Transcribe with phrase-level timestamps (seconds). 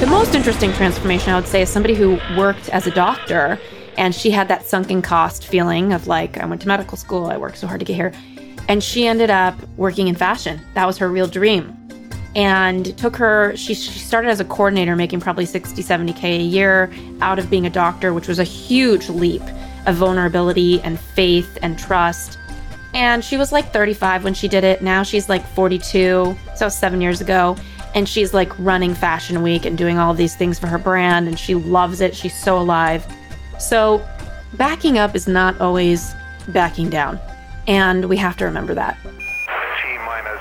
[0.00, 3.60] The most interesting transformation, I would say, is somebody who worked as a doctor
[3.98, 7.36] and she had that sunken cost feeling of like, I went to medical school, I
[7.36, 8.14] worked so hard to get here.
[8.66, 10.58] And she ended up working in fashion.
[10.72, 11.76] That was her real dream.
[12.34, 16.90] And took her, she, she started as a coordinator, making probably 60, 70K a year
[17.20, 19.42] out of being a doctor, which was a huge leap
[19.84, 22.38] of vulnerability and faith and trust.
[22.94, 24.80] And she was like 35 when she did it.
[24.80, 26.34] Now she's like 42.
[26.56, 27.54] So seven years ago.
[27.94, 31.26] And she's like running Fashion Week and doing all these things for her brand.
[31.26, 32.14] And she loves it.
[32.14, 33.06] She's so alive.
[33.58, 34.06] So
[34.54, 36.14] backing up is not always
[36.48, 37.18] backing down.
[37.66, 38.96] And we have to remember that.
[39.02, 40.40] T minus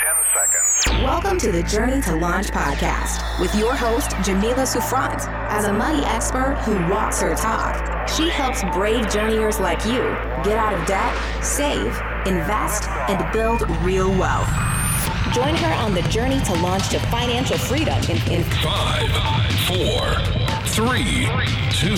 [0.00, 1.02] 10 seconds.
[1.04, 5.28] Welcome to the Journey to Launch podcast with your host, Jamila Souffrant.
[5.50, 10.00] As a money expert who walks her talk, she helps brave journeyers like you
[10.44, 11.86] get out of debt, save,
[12.26, 14.48] invest, and build real wealth.
[15.32, 19.10] Join her on the journey to launch to financial freedom in, in Five,
[19.66, 20.14] four,
[20.68, 21.28] three,
[21.72, 21.96] two,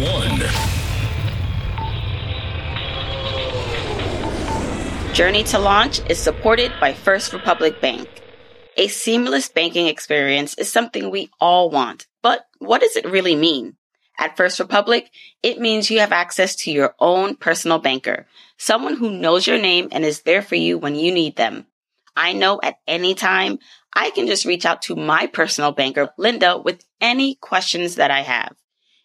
[0.00, 0.40] one.
[5.12, 8.08] Journey to Launch is supported by First Republic Bank.
[8.78, 13.76] A seamless banking experience is something we all want, but what does it really mean?
[14.18, 15.10] At First Republic,
[15.42, 18.26] it means you have access to your own personal banker,
[18.56, 21.66] someone who knows your name and is there for you when you need them.
[22.16, 23.58] I know at any time
[23.94, 28.20] I can just reach out to my personal banker, Linda, with any questions that I
[28.20, 28.54] have.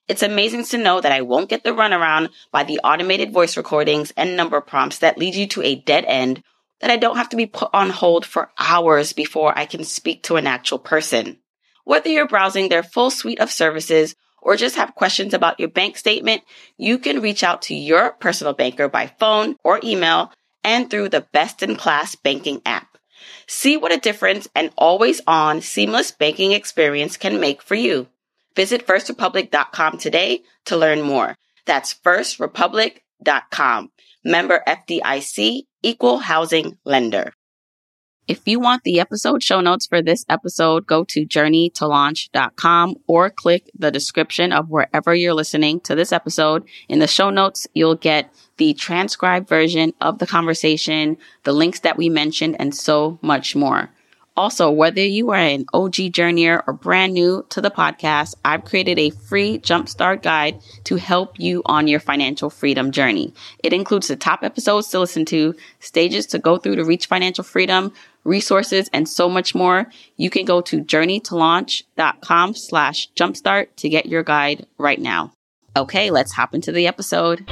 [0.08, 4.14] It's amazing to know that I won't get the runaround by the automated voice recordings
[4.16, 6.44] and number prompts that lead you to a dead end,
[6.80, 10.24] that I don't have to be put on hold for hours before I can speak
[10.24, 11.40] to an actual person.
[11.84, 15.98] Whether you're browsing their full suite of services or just have questions about your bank
[15.98, 16.42] statement,
[16.78, 20.32] you can reach out to your personal banker by phone or email
[20.64, 22.97] and through the best in class banking app.
[23.48, 28.08] See what a difference an always on seamless banking experience can make for you.
[28.56, 31.38] Visit firstrepublic.com today to learn more.
[31.66, 33.92] That's firstrepublic.com.
[34.24, 37.34] Member FDIC, equal housing lender.
[38.28, 43.72] If you want the episode show notes for this episode, go to journeytolaunch.com or click
[43.74, 46.68] the description of wherever you're listening to this episode.
[46.90, 51.96] In the show notes, you'll get the transcribed version of the conversation, the links that
[51.96, 53.92] we mentioned, and so much more.
[54.38, 59.00] Also, whether you are an OG journeyer or brand new to the podcast, I've created
[59.00, 63.34] a free jumpstart guide to help you on your financial freedom journey.
[63.64, 67.44] It includes the top episodes to listen to, stages to go through to reach financial
[67.44, 67.92] freedom,
[68.28, 69.88] resources, and so much more.
[70.18, 75.32] You can go to journeytolaunch.com slash jumpstart to get your guide right now.
[75.76, 77.48] Okay, let's hop into the episode.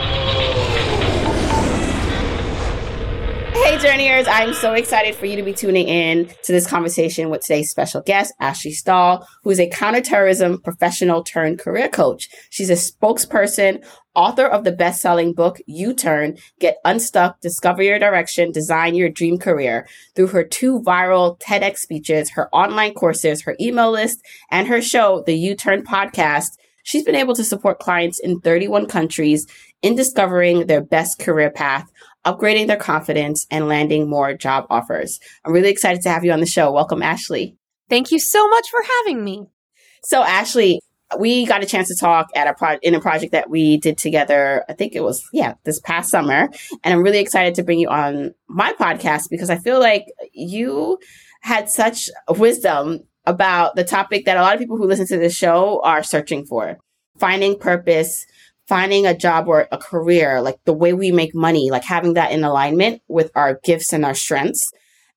[3.79, 7.69] Journeyers, I'm so excited for you to be tuning in to this conversation with today's
[7.69, 12.29] special guest, Ashley Stahl, who is a counterterrorism professional turned career coach.
[12.49, 13.83] She's a spokesperson,
[14.15, 19.09] author of the best selling book, You Turn Get Unstuck, Discover Your Direction, Design Your
[19.09, 19.87] Dream Career.
[20.15, 24.21] Through her two viral TEDx speeches, her online courses, her email list,
[24.51, 26.51] and her show, the You Turn podcast,
[26.83, 29.45] she's been able to support clients in 31 countries
[29.81, 31.91] in discovering their best career path
[32.25, 35.19] upgrading their confidence, and landing more job offers.
[35.43, 36.71] I'm really excited to have you on the show.
[36.71, 37.55] Welcome, Ashley.
[37.89, 39.45] Thank you so much for having me.
[40.03, 40.79] So, Ashley,
[41.19, 43.97] we got a chance to talk at a pro- in a project that we did
[43.97, 44.65] together.
[44.67, 46.49] I think it was yeah this past summer,
[46.83, 50.97] and I'm really excited to bring you on my podcast because I feel like you
[51.41, 55.35] had such wisdom about the topic that a lot of people who listen to this
[55.35, 56.77] show are searching for:
[57.19, 58.25] finding purpose,
[58.67, 62.31] finding a job or a career, like the way we make money, like having that
[62.31, 64.71] in alignment with our gifts and our strengths,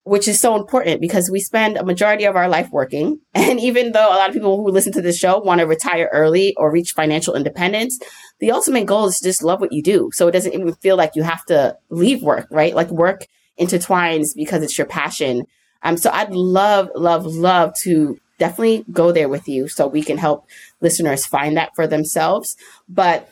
[0.05, 3.21] which is so important because we spend a majority of our life working.
[3.35, 6.11] And even though a lot of people who listen to this show want to retire
[6.13, 7.99] early or reach financial independence,
[8.41, 10.11] the ultimate goal is just love what you do.
[10.13, 12.75] So it doesn't even feel like you have to leave work, right?
[12.75, 13.27] Like work
[13.59, 15.47] intertwines because it's your passion.
[15.83, 20.19] Um, so I'd love, love, love to definitely go there with you so we can
[20.19, 20.47] help
[20.81, 22.57] listeners find that for themselves.
[22.89, 23.29] But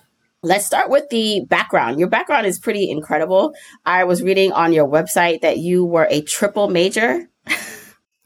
[0.47, 1.99] Let's start with the background.
[1.99, 3.53] Your background is pretty incredible.
[3.85, 7.29] I was reading on your website that you were a triple major.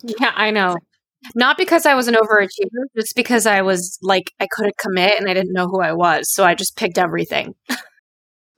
[0.03, 0.77] yeah, I know.
[1.35, 5.31] Not because I was an overachiever, just because I was like, I couldn't commit and
[5.31, 6.31] I didn't know who I was.
[6.31, 7.55] So I just picked everything.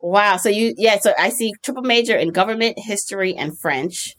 [0.01, 0.39] wow.
[0.39, 4.17] So you, yeah, so I see triple major in government, history, and French.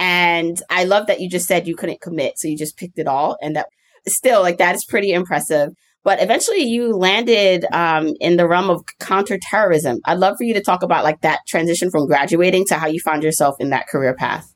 [0.00, 2.40] And I love that you just said you couldn't commit.
[2.40, 3.36] So you just picked it all.
[3.40, 3.68] And that
[4.08, 5.74] still, like, that is pretty impressive.
[6.02, 9.98] But eventually you landed um, in the realm of counterterrorism.
[10.06, 13.00] I'd love for you to talk about like that transition from graduating to how you
[13.00, 14.54] found yourself in that career path.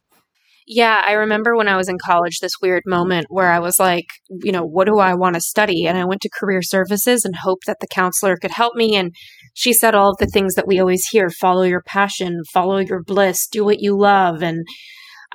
[0.66, 4.06] Yeah, I remember when I was in college this weird moment where I was like,
[4.30, 5.84] you know, what do I want to study?
[5.84, 8.96] And I went to career services and hoped that the counselor could help me.
[8.96, 9.14] And
[9.52, 13.02] she said all of the things that we always hear follow your passion, follow your
[13.02, 14.42] bliss, do what you love.
[14.42, 14.64] And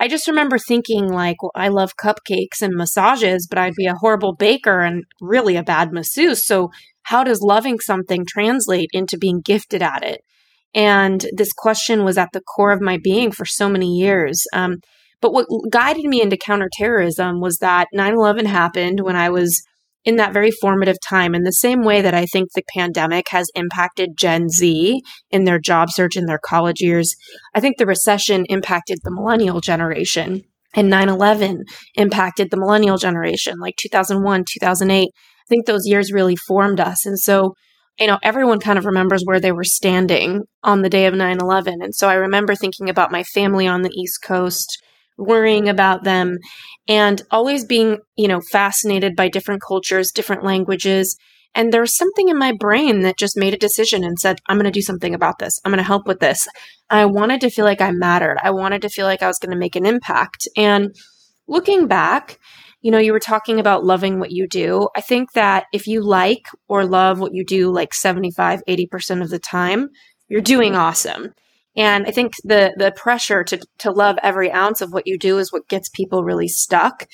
[0.00, 3.94] I just remember thinking, like, well, I love cupcakes and massages, but I'd be a
[3.94, 6.46] horrible baker and really a bad masseuse.
[6.46, 6.70] So,
[7.02, 10.22] how does loving something translate into being gifted at it?
[10.74, 14.42] And this question was at the core of my being for so many years.
[14.54, 14.76] Um,
[15.20, 19.62] but what guided me into counterterrorism was that 9 11 happened when I was
[20.04, 23.50] in that very formative time in the same way that I think the pandemic has
[23.54, 25.00] impacted Gen Z
[25.30, 27.14] in their job search in their college years.
[27.54, 30.44] I think the recession impacted the millennial generation
[30.74, 31.64] and 9 11
[31.96, 35.08] impacted the millennial generation, like 2001, 2008.
[35.08, 35.12] I
[35.48, 37.04] think those years really formed us.
[37.04, 37.54] And so,
[37.98, 41.38] you know, everyone kind of remembers where they were standing on the day of 9
[41.40, 41.82] 11.
[41.82, 44.82] And so I remember thinking about my family on the East Coast
[45.20, 46.38] worrying about them
[46.88, 51.16] and always being, you know, fascinated by different cultures, different languages.
[51.54, 54.56] And there was something in my brain that just made a decision and said, I'm
[54.56, 55.58] going to do something about this.
[55.64, 56.46] I'm going to help with this.
[56.88, 58.38] I wanted to feel like I mattered.
[58.42, 60.48] I wanted to feel like I was going to make an impact.
[60.56, 60.94] And
[61.46, 62.38] looking back,
[62.82, 64.88] you know, you were talking about loving what you do.
[64.96, 69.28] I think that if you like or love what you do like 75, 80% of
[69.28, 69.88] the time,
[70.28, 71.34] you're doing awesome.
[71.76, 75.38] And I think the the pressure to to love every ounce of what you do
[75.38, 77.06] is what gets people really stuck.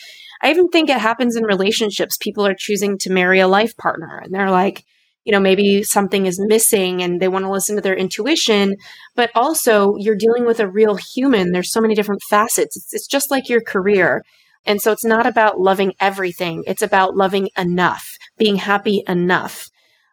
[0.43, 2.17] I even think it happens in relationships.
[2.19, 4.85] People are choosing to marry a life partner and they're like,
[5.25, 8.77] you know, maybe something is missing and they want to listen to their intuition,
[9.15, 11.53] but also you're dealing with a real human.
[11.53, 12.77] There's so many different facets.
[12.77, 14.23] It's, it's just like your career.
[14.65, 16.65] And so it's not about loving everything.
[16.67, 18.07] It's about loving enough,
[18.39, 19.69] being happy enough.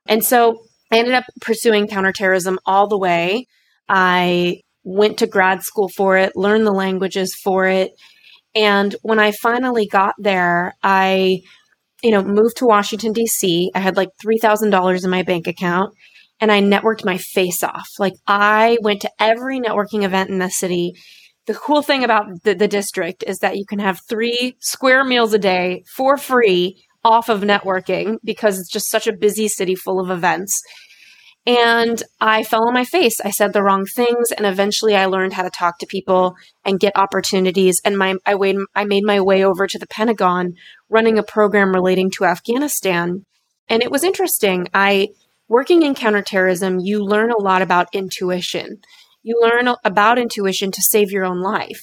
[0.07, 3.47] And so I ended up pursuing counterterrorism all the way
[3.87, 7.91] I went to grad school for it, learned the languages for it.
[8.55, 11.39] And when I finally got there, I,
[12.03, 13.71] you know, moved to Washington, D.C.
[13.73, 15.93] I had like $3,000 in my bank account
[16.39, 17.87] and I networked my face off.
[17.99, 20.93] Like I went to every networking event in the city.
[21.47, 25.33] The cool thing about the, the district is that you can have three square meals
[25.33, 29.99] a day for free off of networking because it's just such a busy city full
[29.99, 30.61] of events.
[31.45, 33.19] And I fell on my face.
[33.23, 34.31] I said the wrong things.
[34.31, 37.81] And eventually I learned how to talk to people and get opportunities.
[37.83, 40.53] And my, I, weighed, I made my way over to the Pentagon
[40.89, 43.25] running a program relating to Afghanistan.
[43.67, 44.67] And it was interesting.
[44.73, 45.09] I,
[45.49, 48.77] working in counterterrorism, you learn a lot about intuition.
[49.21, 51.81] You learn about intuition to save your own life.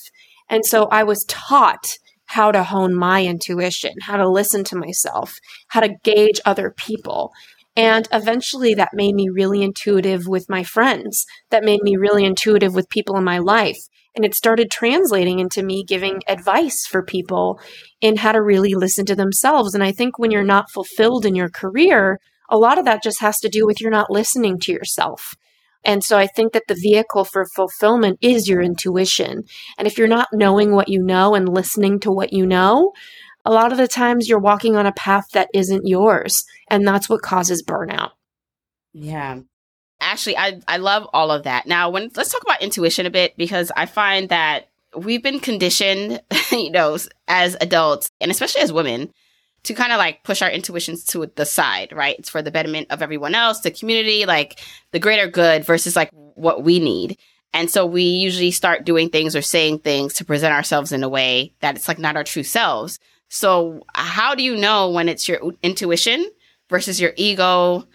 [0.49, 1.87] And so I was taught
[2.27, 5.35] how to hone my intuition, how to listen to myself,
[5.69, 7.33] how to gauge other people.
[7.81, 11.25] And eventually that made me really intuitive with my friends.
[11.49, 13.79] That made me really intuitive with people in my life.
[14.15, 17.59] And it started translating into me giving advice for people
[18.03, 19.73] in how to really listen to themselves.
[19.73, 23.23] And I think when you're not fulfilled in your career, a lot of that just
[23.23, 25.35] has to do with you're not listening to yourself.
[25.83, 29.45] And so I think that the vehicle for fulfillment is your intuition.
[29.79, 32.93] And if you're not knowing what you know and listening to what you know,
[33.45, 36.45] a lot of the times you're walking on a path that isn't yours.
[36.69, 38.11] And that's what causes burnout.
[38.93, 39.41] Yeah.
[40.01, 41.67] Actually, I, I love all of that.
[41.67, 46.21] Now, when let's talk about intuition a bit because I find that we've been conditioned,
[46.53, 46.99] you know,
[47.29, 49.13] as adults and especially as women
[49.63, 52.17] to kind of like push our intuitions to the side, right?
[52.19, 54.59] It's for the betterment of everyone else, the community, like
[54.93, 57.19] the greater good versus like what we need.
[57.53, 61.09] And so we usually start doing things or saying things to present ourselves in a
[61.09, 62.99] way that it's like not our true selves.
[63.31, 66.29] So, how do you know when it's your intuition
[66.69, 67.87] versus your ego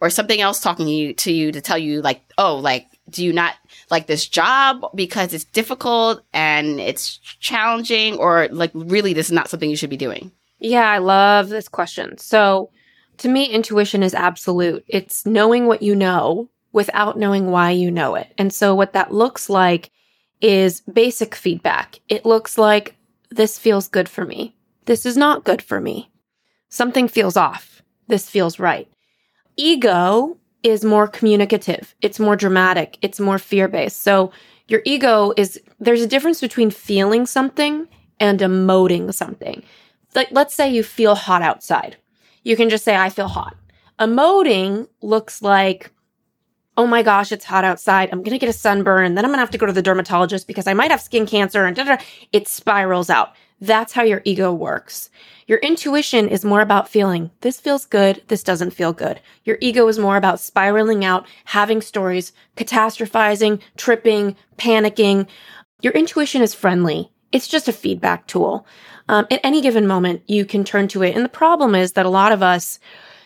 [0.00, 3.24] or something else talking to you to you to tell you like, "Oh, like do
[3.24, 3.54] you not
[3.90, 9.48] like this job because it's difficult and it's challenging or like really this is not
[9.48, 12.16] something you should be doing?" Yeah, I love this question.
[12.16, 12.70] So,
[13.18, 14.84] to me intuition is absolute.
[14.86, 18.32] It's knowing what you know without knowing why you know it.
[18.38, 19.90] And so what that looks like
[20.40, 22.00] is basic feedback.
[22.08, 22.96] It looks like
[23.30, 24.54] this feels good for me.
[24.86, 26.10] This is not good for me.
[26.68, 27.82] Something feels off.
[28.08, 28.88] This feels right.
[29.56, 31.94] Ego is more communicative.
[32.00, 32.98] It's more dramatic.
[33.02, 34.02] It's more fear based.
[34.02, 34.32] So
[34.66, 37.86] your ego is, there's a difference between feeling something
[38.18, 39.62] and emoting something.
[40.14, 41.96] Like, let's say you feel hot outside.
[42.42, 43.56] You can just say, I feel hot.
[43.98, 45.90] Emoting looks like,
[46.76, 48.08] oh my gosh, it's hot outside.
[48.10, 49.72] I'm going to get a sunburn and then I'm going to have to go to
[49.72, 51.96] the dermatologist because I might have skin cancer and da, da,
[52.32, 53.34] it spirals out.
[53.64, 55.08] That's how your ego works.
[55.46, 59.20] Your intuition is more about feeling this feels good, this doesn't feel good.
[59.44, 65.26] Your ego is more about spiraling out, having stories, catastrophizing, tripping, panicking.
[65.80, 67.10] Your intuition is friendly.
[67.32, 68.66] it's just a feedback tool.
[69.08, 71.16] Um, at any given moment, you can turn to it.
[71.16, 72.78] And the problem is that a lot of us,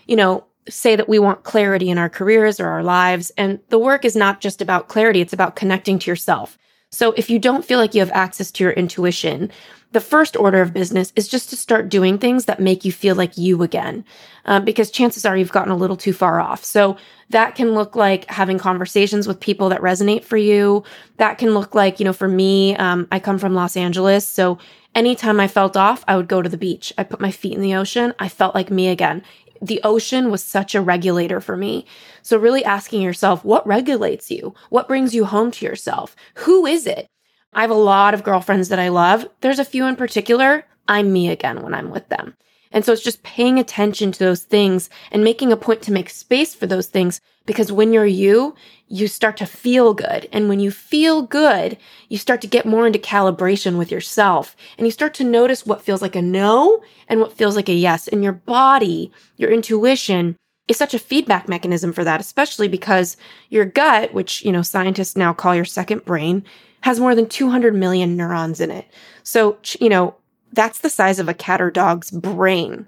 [0.07, 3.33] you know, say that we want clarity in our careers or our lives.
[3.37, 6.57] And the work is not just about clarity, it's about connecting to yourself.
[6.91, 9.51] So if you don't feel like you have access to your intuition,
[9.93, 13.15] the first order of business is just to start doing things that make you feel
[13.15, 14.05] like you again,
[14.45, 16.63] um, because chances are you've gotten a little too far off.
[16.65, 16.97] So
[17.31, 20.85] that can look like having conversations with people that resonate for you.
[21.17, 24.29] That can look like, you know, for me, um, I come from Los Angeles.
[24.29, 24.59] So
[24.95, 26.93] anytime I felt off, I would go to the beach.
[26.99, 28.13] I put my feet in the ocean.
[28.19, 29.23] I felt like me again.
[29.61, 31.87] The ocean was such a regulator for me.
[32.23, 34.55] So really asking yourself, what regulates you?
[34.69, 36.15] What brings you home to yourself?
[36.35, 37.09] Who is it?
[37.53, 39.27] I have a lot of girlfriends that I love.
[39.41, 40.65] There's a few in particular.
[40.87, 42.35] I'm me again when I'm with them.
[42.71, 46.11] And so it's just paying attention to those things and making a point to make
[46.11, 48.55] space for those things because when you're you,
[48.89, 50.29] you start to feel good.
[50.33, 51.79] And when you feel good,
[52.11, 55.81] you start to get more into calibration with yourself and you start to notice what
[55.81, 58.07] feels like a no and what feels like a yes.
[58.07, 60.37] And your body, your intuition
[60.69, 63.17] is such a feedback mechanism for that, especially because
[63.49, 66.45] your gut, which, you know, scientists now call your second brain,
[66.81, 68.87] has more than 200 million neurons in it.
[69.23, 70.15] So, you know,
[70.53, 72.87] that's the size of a cat or dog's brain.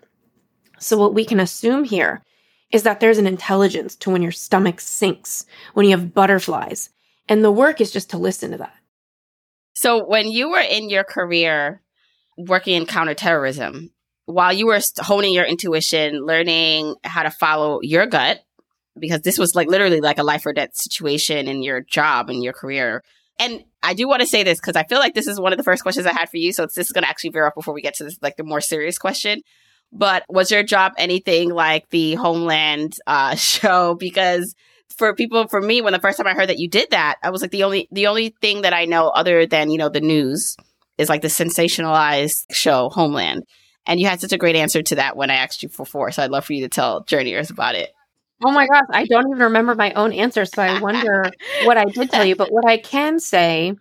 [0.78, 2.22] So, what we can assume here
[2.72, 5.44] is that there's an intelligence to when your stomach sinks,
[5.74, 6.90] when you have butterflies.
[7.28, 8.74] And the work is just to listen to that.
[9.74, 11.82] So, when you were in your career
[12.36, 13.90] working in counterterrorism,
[14.24, 18.40] while you were honing your intuition, learning how to follow your gut,
[18.98, 22.42] because this was like literally like a life or death situation in your job and
[22.42, 23.02] your career,
[23.38, 25.56] and I do want to say this because I feel like this is one of
[25.56, 26.52] the first questions I had for you.
[26.52, 28.44] So this is going to actually veer off before we get to this, like the
[28.44, 29.42] more serious question.
[29.92, 33.94] But was your job anything like the Homeland uh, show?
[33.94, 34.54] Because
[34.96, 37.30] for people, for me, when the first time I heard that you did that, I
[37.30, 40.00] was like the only the only thing that I know other than you know the
[40.00, 40.56] news
[40.98, 43.44] is like the sensationalized show Homeland.
[43.86, 46.10] And you had such a great answer to that when I asked you before.
[46.12, 47.90] So I'd love for you to tell journeyers about it.
[48.42, 51.30] Oh my gosh, I don't even remember my own answer, so I wonder
[51.64, 52.36] what I did tell you.
[52.36, 53.74] But what I can say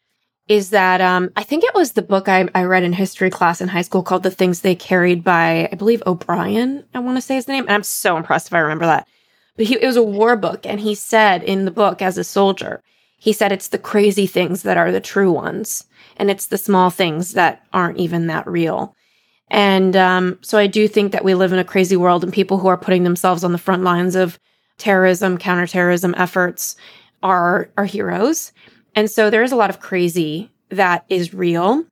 [0.50, 3.62] is that um, I think it was the book I, I, read in history class
[3.62, 7.22] in high school called The Things They Carried by, I believe, O'Brien, I want to
[7.22, 7.66] say his name.
[7.66, 9.08] And I'm so impressed if I remember that.
[9.56, 10.66] But he, it was a war book.
[10.66, 12.82] And he said in the book, as a soldier,
[13.18, 15.86] he said it's the crazy things that are the true ones.
[16.18, 18.96] And it's the small things that aren't even that real.
[19.52, 22.58] And um, so I do think that we live in a crazy world and people
[22.58, 24.40] who are putting themselves on the front lines of
[24.80, 26.76] terrorism, counterterrorism efforts
[27.22, 28.52] are are heroes.
[28.96, 31.86] And so there is a lot of crazy that is real.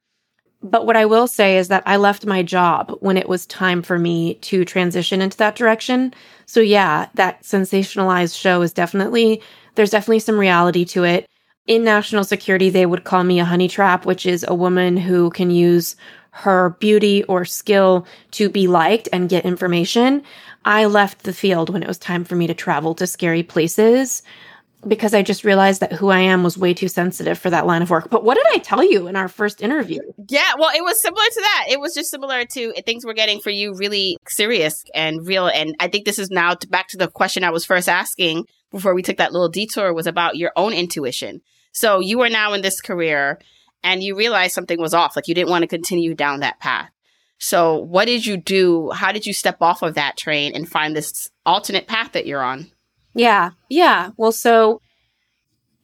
[0.64, 3.84] But what I will say is that I left my job when it was time
[3.84, 6.14] for me to transition into that direction.
[6.48, 9.42] So yeah, that sensationalized show is definitely
[9.76, 11.28] there's definitely some reality to it.
[11.68, 15.30] In national security, they would call me a honey trap, which is a woman who
[15.30, 15.96] can use
[16.32, 20.24] her beauty or skill to be liked and get information.
[20.68, 24.22] I left the field when it was time for me to travel to scary places
[24.86, 27.82] because I just realized that who I am was way too sensitive for that line
[27.82, 28.10] of work.
[28.10, 30.02] But what did I tell you in our first interview?
[30.28, 31.68] Yeah, well, it was similar to that.
[31.70, 35.48] It was just similar to things were getting for you really serious and real.
[35.48, 38.44] And I think this is now to, back to the question I was first asking
[38.70, 41.40] before we took that little detour was about your own intuition.
[41.72, 43.40] So you are now in this career
[43.86, 45.16] and you realized something was off.
[45.16, 46.90] Like you didn't want to continue down that path.
[47.40, 48.90] So, what did you do?
[48.92, 52.44] How did you step off of that train and find this alternate path that you're
[52.44, 52.72] on?
[53.14, 53.52] Yeah.
[53.70, 54.12] Yeah.
[54.18, 54.82] Well, so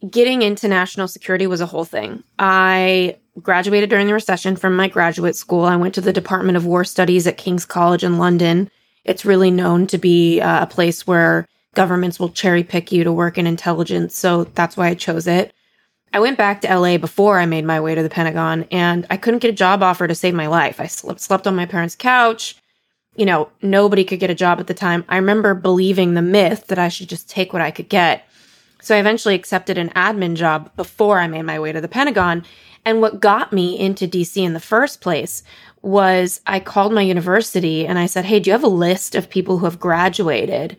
[0.10, 2.24] getting into national security was a whole thing.
[2.38, 5.66] I graduated during the recession from my graduate school.
[5.66, 8.70] I went to the Department of War Studies at King's College in London.
[9.06, 13.12] It's really known to be uh, a place where governments will cherry pick you to
[13.12, 14.18] work in intelligence.
[14.18, 15.54] So that's why I chose it.
[16.14, 19.18] I went back to LA before I made my way to the Pentagon and I
[19.18, 20.80] couldn't get a job offer to save my life.
[20.80, 22.56] I slept, slept on my parents' couch.
[23.16, 25.06] You know, nobody could get a job at the time.
[25.10, 28.28] I remember believing the myth that I should just take what I could get.
[28.80, 32.46] So I eventually accepted an admin job before I made my way to the Pentagon.
[32.86, 35.42] And what got me into DC in the first place
[35.82, 39.30] was I called my university and I said, Hey, do you have a list of
[39.30, 40.78] people who have graduated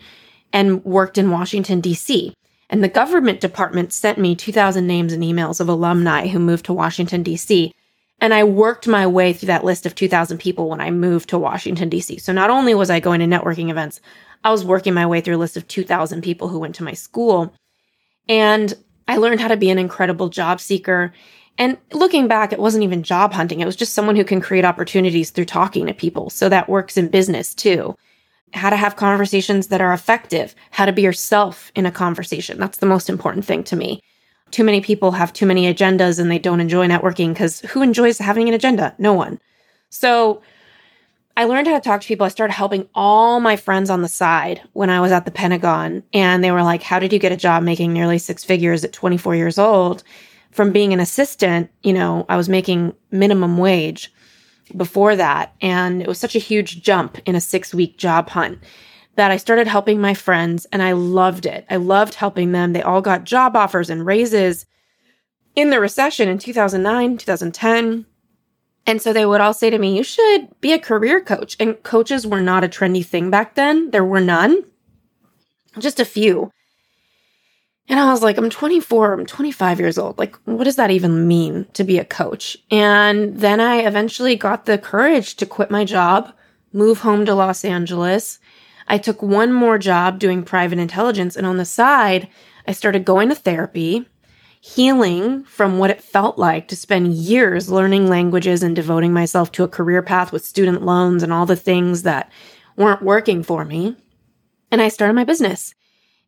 [0.53, 2.35] and worked in Washington, DC?
[2.75, 6.73] And the government department sent me 2,000 names and emails of alumni who moved to
[6.73, 7.73] Washington, D.C.
[8.19, 11.39] And I worked my way through that list of 2,000 people when I moved to
[11.39, 12.19] Washington, D.C.
[12.19, 14.01] So not only was I going to networking events,
[14.43, 16.95] I was working my way through a list of 2,000 people who went to my
[16.95, 17.55] school.
[18.29, 18.75] And
[19.07, 21.15] I learned how to be an incredible job seeker.
[21.57, 23.61] And looking back, it wasn't even job hunting.
[23.61, 26.29] It was just someone who can create opportunities through talking to people.
[26.29, 27.95] So that works in business too
[28.55, 32.59] how to have conversations that are effective, how to be yourself in a conversation.
[32.59, 34.01] That's the most important thing to me.
[34.51, 38.19] too many people have too many agendas and they don't enjoy networking because who enjoys
[38.19, 38.95] having an agenda?
[38.99, 39.41] No one.
[39.91, 40.43] So
[41.37, 42.25] I learned how to talk to people.
[42.25, 46.05] I started helping all my friends on the side when I was at the Pentagon.
[46.13, 48.93] And they were like, How did you get a job making nearly six figures at
[48.93, 50.05] 24 years old?
[50.53, 54.13] From being an assistant, you know, I was making minimum wage
[54.77, 55.55] before that.
[55.61, 58.59] And it was such a huge jump in a six week job hunt
[59.17, 61.65] that I started helping my friends and I loved it.
[61.71, 62.73] I loved helping them.
[62.73, 64.67] They all got job offers and raises
[65.55, 68.07] in the recession in 2009, 2010.
[68.87, 71.57] And so they would all say to me, You should be a career coach.
[71.59, 73.91] And coaches were not a trendy thing back then.
[73.91, 74.65] There were none,
[75.79, 76.51] just a few.
[77.89, 80.19] And I was like, I'm 24, I'm 25 years old.
[80.19, 82.57] Like, what does that even mean to be a coach?
[82.71, 86.33] And then I eventually got the courage to quit my job,
[86.73, 88.39] move home to Los Angeles.
[88.89, 91.37] I took one more job doing private intelligence.
[91.37, 92.29] And on the side,
[92.67, 94.07] I started going to therapy
[94.63, 99.63] healing from what it felt like to spend years learning languages and devoting myself to
[99.63, 102.33] a career path with student loans and all the things that
[102.75, 103.95] weren't working for me.
[104.71, 105.75] And I started my business.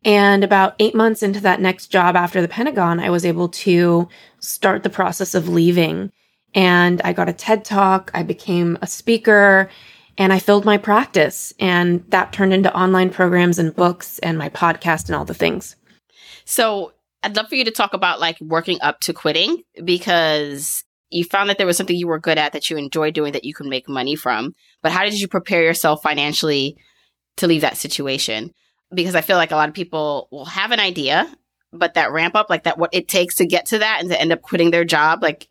[0.05, 4.09] And about eight months into that next job after the Pentagon, I was able to
[4.39, 6.13] start the process of leaving.
[6.55, 9.69] And I got a TED talk, I became a speaker,
[10.17, 11.53] and I filled my practice.
[11.59, 15.77] And that turned into online programs and books and my podcast and all the things.
[16.45, 21.25] So I'd love for you to talk about like working up to quitting because you
[21.25, 23.55] found that there was something you were good at that you enjoyed doing that you
[23.55, 24.55] could make money from.
[24.83, 26.77] But how did you prepare yourself financially
[27.37, 28.53] to leave that situation?
[28.95, 31.29] Because I feel like a lot of people will have an idea,
[31.73, 34.21] but that ramp up, like that, what it takes to get to that and to
[34.21, 35.49] end up quitting their job, like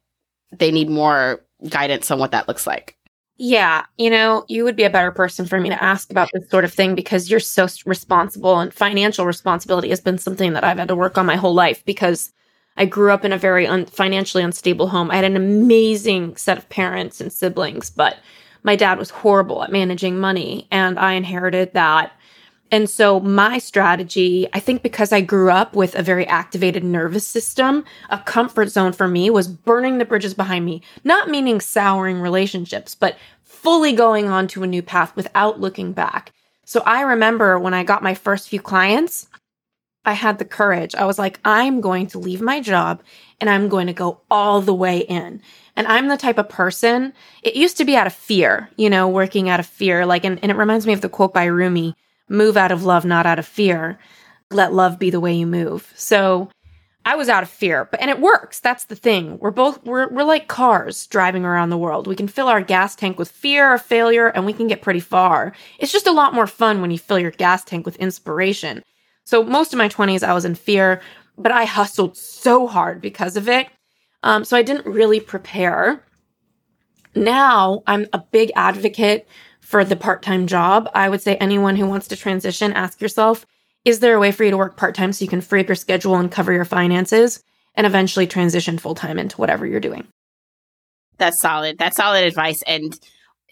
[0.52, 2.98] they need more guidance on what that looks like.
[3.38, 6.50] Yeah, you know, you would be a better person for me to ask about this
[6.50, 10.78] sort of thing because you're so responsible and financial responsibility has been something that I've
[10.78, 12.32] had to work on my whole life because
[12.78, 15.12] I grew up in a very un- financially unstable home.
[15.12, 18.18] I had an amazing set of parents and siblings, but
[18.64, 22.14] my dad was horrible at managing money and I inherited that.
[22.76, 27.26] And so my strategy, I think because I grew up with a very activated nervous
[27.26, 32.20] system, a comfort zone for me was burning the bridges behind me, not meaning souring
[32.20, 36.34] relationships, but fully going on to a new path without looking back.
[36.66, 39.30] So I remember when I got my first few clients,
[40.04, 40.96] I had the courage.
[40.96, 43.02] I was like, I'm going to leave my job
[43.40, 45.42] and I'm going to go all the way in.
[45.78, 49.08] And I'm the type of person, it used to be out of fear, you know,
[49.08, 50.06] working out of fear.
[50.06, 51.96] Like, and, and it reminds me of the quote by Rumi
[52.30, 54.00] move out of love, not out of fear.
[54.52, 55.92] Let love be the way you move.
[55.96, 56.50] So
[57.08, 58.60] I was out of fear, but and it works.
[58.60, 59.38] That's the thing.
[59.38, 62.08] We're both we're we're like cars driving around the world.
[62.08, 65.00] We can fill our gas tank with fear or failure and we can get pretty
[65.00, 65.54] far.
[65.80, 68.82] It's just a lot more fun when you fill your gas tank with inspiration.
[69.24, 71.00] So most of my 20s I was in fear,
[71.38, 73.68] but I hustled so hard because of it.
[74.24, 76.04] Um, so I didn't really prepare.
[77.14, 79.28] Now I'm a big advocate
[79.66, 83.48] for the part time job, I would say anyone who wants to transition, ask yourself,
[83.84, 85.68] is there a way for you to work part time so you can free up
[85.68, 90.08] your schedule and cover your finances and eventually transition full time into whatever you're doing?
[91.18, 91.80] That's solid.
[91.80, 92.62] That's solid advice.
[92.68, 92.98] And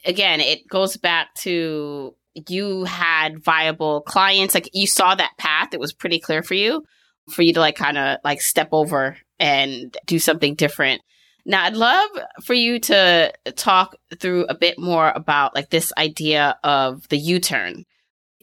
[0.06, 2.16] again, it goes back to
[2.48, 4.54] you had viable clients.
[4.54, 5.74] Like you saw that path.
[5.74, 6.84] It was pretty clear for you,
[7.32, 11.02] for you to like kind of like step over and do something different.
[11.46, 12.10] Now, I'd love
[12.44, 17.40] for you to talk through a bit more about like this idea of the U
[17.40, 17.84] turn.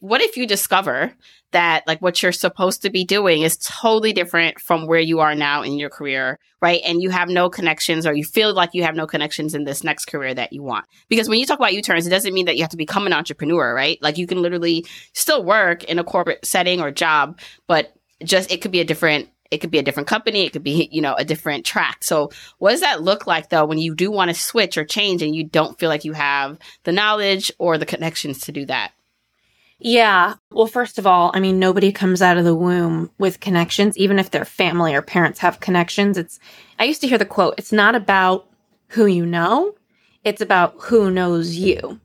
[0.01, 1.13] What if you discover
[1.53, 5.35] that like what you're supposed to be doing is totally different from where you are
[5.35, 6.81] now in your career, right?
[6.85, 9.83] And you have no connections or you feel like you have no connections in this
[9.83, 10.87] next career that you want.
[11.09, 13.13] Because when you talk about U-turns, it doesn't mean that you have to become an
[13.13, 13.99] entrepreneur, right?
[14.01, 18.63] Like you can literally still work in a corporate setting or job, but just it
[18.63, 21.15] could be a different it could be a different company it could be you know
[21.15, 24.35] a different track so what does that look like though when you do want to
[24.35, 28.41] switch or change and you don't feel like you have the knowledge or the connections
[28.41, 28.93] to do that
[29.83, 30.35] yeah.
[30.51, 34.19] Well, first of all, I mean, nobody comes out of the womb with connections, even
[34.19, 36.19] if their family or parents have connections.
[36.19, 36.39] It's,
[36.79, 38.47] I used to hear the quote, it's not about
[38.89, 39.75] who you know,
[40.23, 41.99] it's about who knows you.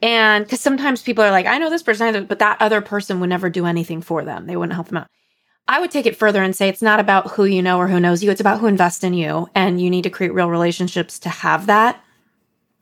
[0.00, 3.28] And because sometimes people are like, I know this person, but that other person would
[3.28, 4.46] never do anything for them.
[4.46, 5.08] They wouldn't help them out.
[5.68, 8.00] I would take it further and say it's not about who you know or who
[8.00, 8.30] knows you.
[8.30, 9.48] It's about who invests in you.
[9.54, 12.02] And you need to create real relationships to have that.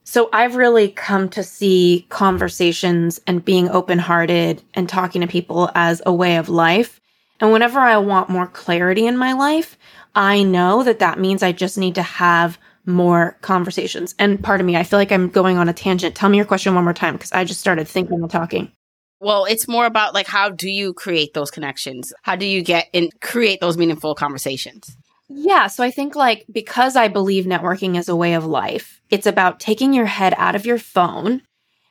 [0.05, 5.71] So I've really come to see conversations and being open hearted and talking to people
[5.75, 7.01] as a way of life.
[7.39, 9.79] And whenever I want more clarity in my life,
[10.15, 14.15] I know that that means I just need to have more conversations.
[14.19, 16.15] And part of me, I feel like I'm going on a tangent.
[16.15, 18.73] Tell me your question one more time because I just started thinking and talking.
[19.21, 22.13] Well, it's more about like how do you create those connections?
[22.23, 24.97] How do you get and create those meaningful conversations?
[25.29, 25.67] Yeah.
[25.69, 29.61] So I think like because I believe networking is a way of life, it's about
[29.61, 31.43] taking your head out of your phone.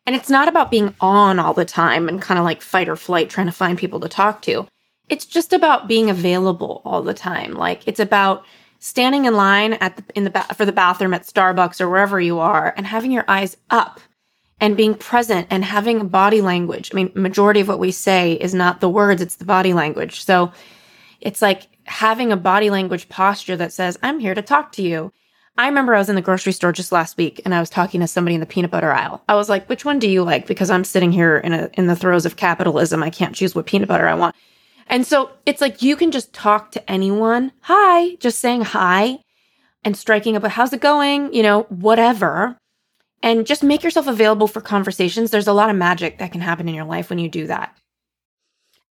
[0.06, 2.96] And it's not about being on all the time and kind of like fight or
[2.96, 4.68] flight trying to find people to talk to.
[5.08, 7.54] It's just about being available all the time.
[7.54, 8.44] Like it's about
[8.80, 12.20] standing in line at the, in the ba- for the bathroom at Starbucks or wherever
[12.20, 14.00] you are and having your eyes up
[14.62, 16.92] and being present and having body language.
[16.94, 20.24] I mean, majority of what we say is not the words, it's the body language.
[20.24, 20.52] So
[21.22, 25.12] it's like having a body language posture that says, I'm here to talk to you.
[25.58, 28.00] I remember I was in the grocery store just last week and I was talking
[28.00, 29.22] to somebody in the peanut butter aisle.
[29.28, 30.48] I was like, which one do you like?
[30.48, 33.04] Because I'm sitting here in a, in the throes of capitalism.
[33.04, 34.36] I can't choose what peanut butter I want.
[34.88, 37.52] And so it's like you can just talk to anyone.
[37.62, 39.20] Hi, just saying hi
[39.84, 41.34] and striking up a how's it going?
[41.34, 42.59] You know, whatever.
[43.22, 45.32] And just make yourself available for conversations.
[45.32, 47.76] There's a lot of magic that can happen in your life when you do that.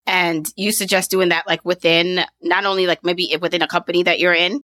[0.06, 4.18] And you suggest doing that like within not only like maybe within a company that
[4.18, 4.60] you're in,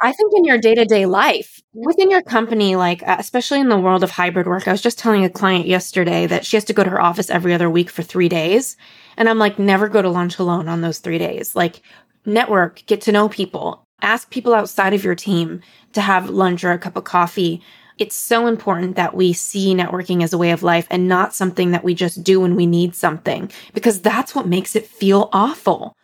[0.00, 3.68] I think in your day to day life, within your company, like uh, especially in
[3.68, 6.64] the world of hybrid work, I was just telling a client yesterday that she has
[6.66, 8.76] to go to her office every other week for three days.
[9.16, 11.56] And I'm like, never go to lunch alone on those three days.
[11.56, 11.82] Like,
[12.24, 15.62] network, get to know people, ask people outside of your team
[15.94, 17.60] to have lunch or a cup of coffee.
[17.98, 21.72] It's so important that we see networking as a way of life and not something
[21.72, 25.96] that we just do when we need something, because that's what makes it feel awful.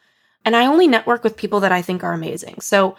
[0.45, 2.61] And I only network with people that I think are amazing.
[2.61, 2.97] So,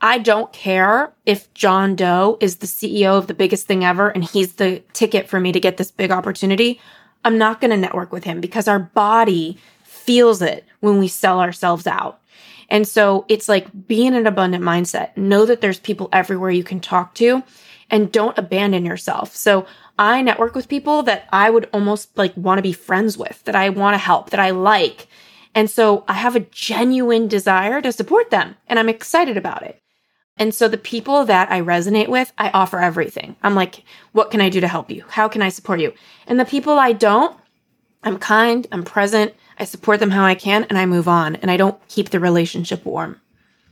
[0.00, 4.24] I don't care if John Doe is the CEO of the biggest thing ever and
[4.24, 6.80] he's the ticket for me to get this big opportunity.
[7.24, 11.40] I'm not going to network with him because our body feels it when we sell
[11.40, 12.20] ourselves out.
[12.68, 15.16] And so it's like be in an abundant mindset.
[15.16, 17.42] Know that there's people everywhere you can talk to
[17.90, 19.34] and don't abandon yourself.
[19.34, 19.66] So
[19.98, 23.56] I network with people that I would almost like want to be friends with, that
[23.56, 25.08] I want to help, that I like.
[25.54, 29.80] And so I have a genuine desire to support them and I'm excited about it.
[30.36, 33.34] And so the people that I resonate with, I offer everything.
[33.42, 35.04] I'm like, what can I do to help you?
[35.08, 35.92] How can I support you?
[36.28, 37.36] And the people I don't,
[38.04, 41.34] I'm kind, I'm present, I support them how I can, and I move on.
[41.36, 43.20] And I don't keep the relationship warm.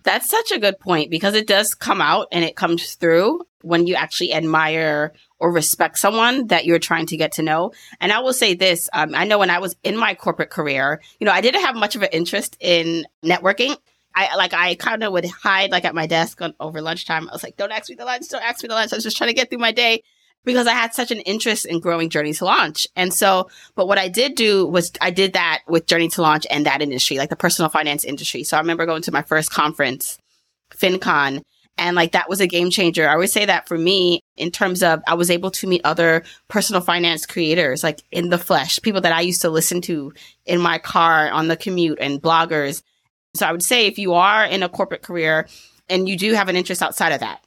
[0.07, 3.89] That's such a good point because it does come out and it comes through when
[3.89, 7.73] you actually admire or respect someone that you're trying to get to know.
[8.01, 11.03] And I will say this um, I know when I was in my corporate career,
[11.19, 13.77] you know, I didn't have much of an interest in networking.
[14.15, 17.29] I like I kind of would hide like at my desk on, over lunchtime.
[17.29, 18.29] I was like, "Don't ask me the lunch.
[18.29, 20.05] Don't ask me the lunch." I was just trying to get through my day
[20.47, 22.89] because I had such an interest in growing Journey to Launch.
[22.97, 26.47] And so, but what I did do was I did that with Journey to Launch
[26.51, 28.45] and that industry, like the personal finance industry.
[28.45, 30.17] So I remember going to my first conference,
[30.71, 31.43] FinCon,
[31.77, 33.07] and like that was a game changer.
[33.07, 36.25] I would say that for me, in terms of I was able to meet other
[36.49, 40.15] personal finance creators, like in the flesh, people that I used to listen to
[40.47, 42.83] in my car on the commute and bloggers
[43.37, 45.47] so I would say if you are in a corporate career
[45.89, 47.45] and you do have an interest outside of that,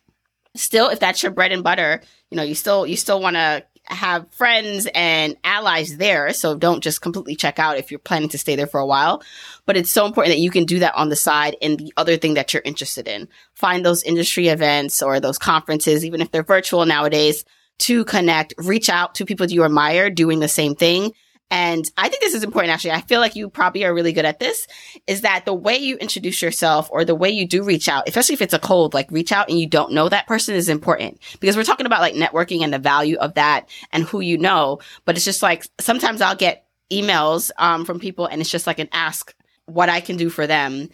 [0.55, 2.01] still if that's your bread and butter,
[2.31, 6.31] you know, you still you still want to have friends and allies there.
[6.33, 9.23] So don't just completely check out if you're planning to stay there for a while.
[9.65, 12.17] But it's so important that you can do that on the side in the other
[12.17, 13.27] thing that you're interested in.
[13.55, 17.45] Find those industry events or those conferences, even if they're virtual nowadays,
[17.79, 21.13] to connect, reach out to people you admire doing the same thing
[21.51, 22.91] and I think this is important actually.
[22.91, 24.67] I feel like you probably are really good at this
[25.07, 28.33] is that the way you introduce yourself or the way you do reach out, especially
[28.33, 31.19] if it's a cold, like reach out and you don't know that person is important
[31.39, 34.79] because we're talking about like networking and the value of that and who you know.
[35.05, 38.79] But it's just like sometimes I'll get emails um, from people and it's just like
[38.79, 39.33] an ask
[39.65, 40.89] what I can do for them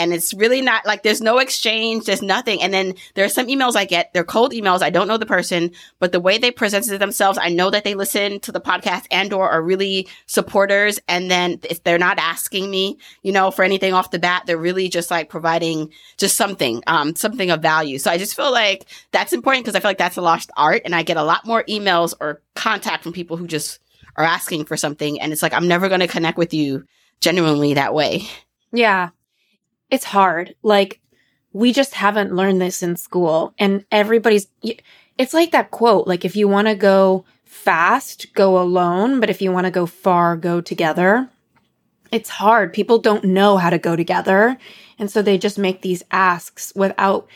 [0.00, 2.62] and it's really not like there's no exchange, there's nothing.
[2.62, 4.80] And then there are some emails I get, they're cold emails.
[4.80, 7.94] I don't know the person, but the way they presented themselves, I know that they
[7.94, 10.98] listen to the podcast and or are really supporters.
[11.06, 14.56] And then if they're not asking me, you know, for anything off the bat, they're
[14.56, 17.98] really just like providing just something, um, something of value.
[17.98, 20.80] So I just feel like that's important because I feel like that's a lost art.
[20.86, 23.80] And I get a lot more emails or contact from people who just
[24.16, 25.20] are asking for something.
[25.20, 26.86] And it's like, I'm never going to connect with you
[27.20, 28.22] genuinely that way.
[28.72, 29.10] Yeah
[29.90, 30.54] it's hard.
[30.62, 31.00] Like
[31.52, 34.46] we just haven't learned this in school and everybody's
[35.18, 39.42] it's like that quote like if you want to go fast go alone but if
[39.42, 41.28] you want to go far go together
[42.12, 44.56] it's hard people don't know how to go together
[44.98, 47.26] and so they just make these asks without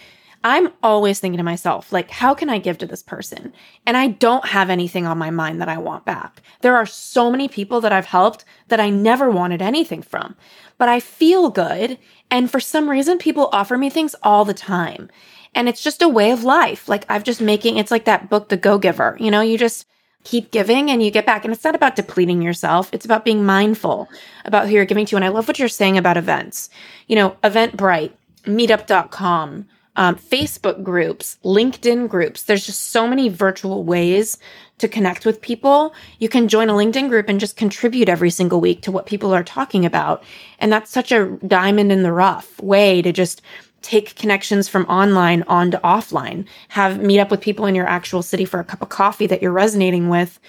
[0.45, 3.53] I'm always thinking to myself, like, how can I give to this person?
[3.87, 6.43] And I don't have anything on my mind that I want back.
[6.61, 10.37] There are so many people that I've helped that I never wanted anything from,
[10.77, 11.99] but I feel good.
[12.31, 15.09] And for some reason, people offer me things all the time.
[15.55, 16.89] And it's just a way of life.
[16.89, 19.17] Like, I've just making, it's like that book, The Go Giver.
[19.19, 19.87] You know, you just,
[20.25, 21.45] keep giving and you get back.
[21.45, 22.89] And it's not about depleting yourself.
[22.93, 24.09] It's about being mindful
[24.45, 25.17] about who you're giving to.
[25.17, 26.71] And I love what you're saying about events.
[27.07, 28.13] You know, Eventbrite,
[28.45, 32.43] meetup.com, um, Facebook groups, LinkedIn groups.
[32.43, 34.39] There's just so many virtual ways
[34.79, 35.95] to connect with people.
[36.19, 39.33] You can join a LinkedIn group and just contribute every single week to what people
[39.33, 40.25] are talking about.
[40.59, 43.41] And that's such a diamond in the rough way to just
[43.83, 48.45] take connections from online onto offline, have meet up with people in your actual city
[48.45, 50.41] for a cup of coffee that you're resonating with.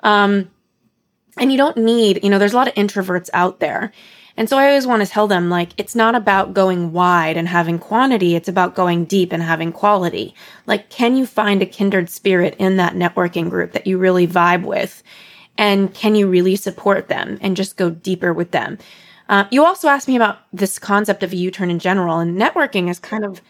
[0.00, 0.50] Um,
[1.36, 3.92] and you don't need, you know, there's a lot of introverts out there.
[4.36, 7.48] And so I always want to tell them, like, it's not about going wide and
[7.48, 8.34] having quantity.
[8.34, 10.34] It's about going deep and having quality.
[10.66, 14.64] Like, can you find a kindred spirit in that networking group that you really vibe
[14.64, 15.02] with?
[15.56, 18.78] And can you really support them and just go deeper with them?
[19.28, 22.36] Uh, you also asked me about this concept of a U turn in general, and
[22.36, 23.40] networking is kind of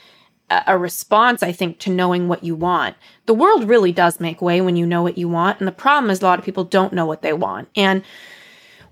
[0.67, 2.97] a response, I think, to knowing what you want.
[3.25, 5.59] The world really does make way when you know what you want.
[5.59, 7.69] And the problem is a lot of people don't know what they want.
[7.75, 8.05] And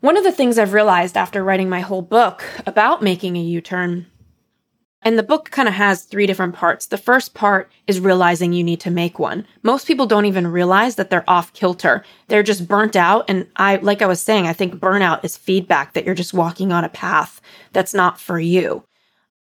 [0.02, 3.60] one of the things I've realized after writing my whole book about making a U
[3.60, 4.06] turn,
[5.00, 6.86] and the book kind of has three different parts.
[6.86, 9.46] The first part is realizing you need to make one.
[9.62, 12.04] Most people don't even realize that they're off kilter.
[12.26, 13.24] They're just burnt out.
[13.28, 16.72] And I, like I was saying, I think burnout is feedback that you're just walking
[16.72, 17.40] on a path
[17.72, 18.84] that's not for you.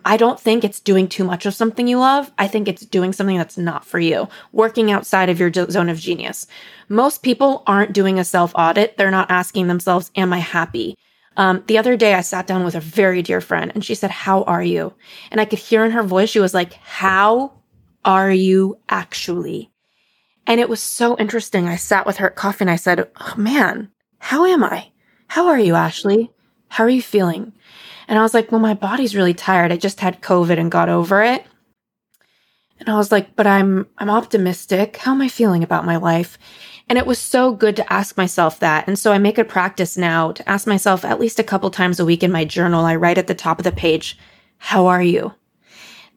[0.04, 2.30] I don't think it's doing too much of something you love.
[2.38, 5.98] I think it's doing something that's not for you, working outside of your zone of
[5.98, 6.46] genius.
[6.88, 8.96] Most people aren't doing a self audit.
[8.96, 10.96] They're not asking themselves, Am I happy?
[11.36, 14.10] Um, the other day, I sat down with a very dear friend and she said,
[14.10, 14.94] How are you?
[15.30, 17.52] And I could hear in her voice, she was like, How
[18.04, 19.70] are you actually?
[20.46, 21.66] And it was so interesting.
[21.66, 24.90] I sat with her at coffee and I said, oh, Man, how am I?
[25.28, 26.30] How are you, Ashley?
[26.68, 27.52] How are you feeling?
[28.08, 29.72] And I was like, well, my body's really tired.
[29.72, 31.44] I just had COVID and got over it.
[32.80, 34.96] And I was like, but I'm, I'm optimistic.
[34.98, 36.38] How am I feeling about my life?
[36.88, 38.86] And it was so good to ask myself that.
[38.86, 41.98] And so I make a practice now to ask myself at least a couple times
[41.98, 42.84] a week in my journal.
[42.84, 44.18] I write at the top of the page,
[44.58, 45.32] how are you?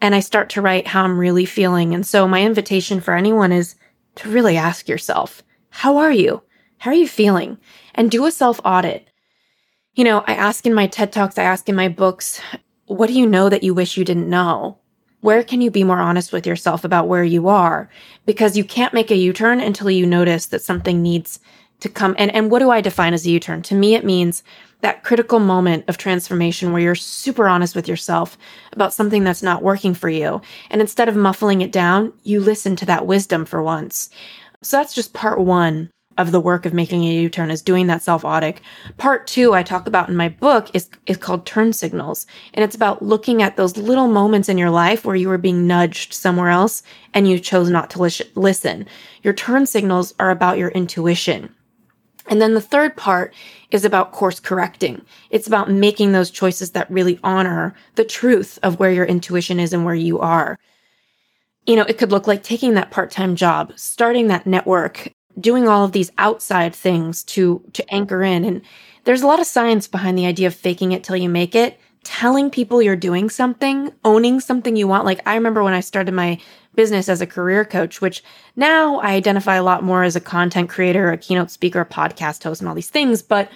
[0.02, 1.94] And I start to write how I'm really feeling.
[1.94, 3.76] And so my invitation for anyone is
[4.16, 6.42] to really ask yourself, how are you?
[6.80, 7.58] How are you feeling?
[7.96, 9.08] And do a self audit
[9.98, 12.40] you know, I ask in my TED Talks, I ask in my books,
[12.86, 14.78] what do you know that you wish you didn't know?
[15.22, 17.90] Where can you be more honest with yourself about where you are?
[18.28, 21.40] Because you can't make a U-turn until you notice that something needs
[21.80, 22.14] to come.
[22.20, 23.64] And, and what do I define as a U-turn?
[23.64, 24.44] To me, it means
[24.82, 28.38] that critical moment of transformation where you're super honest with yourself
[28.74, 30.42] about something that's not working for you.
[30.70, 34.12] And instead of muffling it down, you listen to that wisdom for once.
[34.62, 38.02] So that's just part one of the work of making a U-turn is doing that
[38.02, 38.62] self-audit.
[38.98, 42.26] Part two I talk about in my book is, is called turn signals.
[42.54, 45.68] And it's about looking at those little moments in your life where you were being
[45.68, 48.88] nudged somewhere else and you chose not to listen.
[49.24, 51.54] Your turn signals are about your intuition.
[52.30, 53.34] And then the third part
[53.72, 55.02] is about course correcting.
[55.30, 59.72] It's about making those choices that really honor the truth of where your intuition is
[59.72, 60.60] and where you are.
[61.66, 65.86] You know, it could look like taking that part-time job, starting that network, doing all
[65.86, 68.44] of these outside things to to anchor in.
[68.44, 68.62] And
[69.04, 71.80] there's a lot of science behind the idea of faking it till you make it
[72.04, 75.06] telling people you're doing something owning something you want.
[75.06, 76.40] Like i remember when i started my
[76.76, 78.24] business as a career coach which
[78.56, 82.44] now i identify a lot more as a content creator a keynote speaker a podcast
[82.44, 83.22] host and all these things.
[83.22, 83.52] But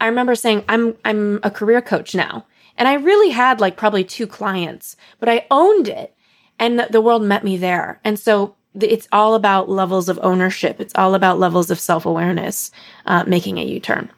[0.00, 2.46] i remember saying i'm i'm a career coach now.
[2.76, 6.14] And i really had like probably two clients but i owned it
[6.58, 8.00] and the world met me there.
[8.04, 10.80] And so it's all about levels of ownership.
[10.80, 12.70] It's all about levels of self awareness,
[13.06, 14.10] uh, making a U turn.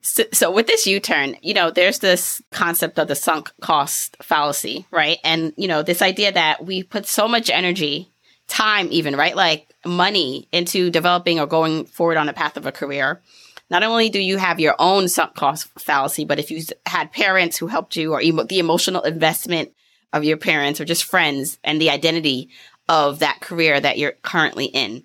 [0.00, 4.16] So, so, with this U turn, you know, there's this concept of the sunk cost
[4.22, 5.18] fallacy, right?
[5.24, 8.10] And, you know, this idea that we put so much energy,
[8.46, 9.36] time, even, right?
[9.36, 13.20] Like money into developing or going forward on a path of a career.
[13.70, 17.58] Not only do you have your own sunk cost fallacy, but if you had parents
[17.58, 19.72] who helped you or emo- the emotional investment
[20.12, 22.48] of your parents or just friends and the identity
[22.88, 25.04] of that career that you're currently in.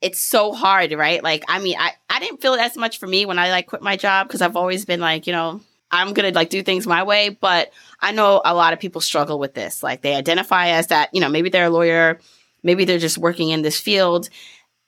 [0.00, 1.22] It's so hard, right?
[1.22, 3.66] Like, I mean, I, I didn't feel it as much for me when I like
[3.66, 5.60] quit my job because I've always been like, you know,
[5.92, 7.28] I'm to like do things my way.
[7.28, 9.82] But I know a lot of people struggle with this.
[9.82, 12.18] Like, they identify as that, you know, maybe they're a lawyer,
[12.62, 14.28] maybe they're just working in this field.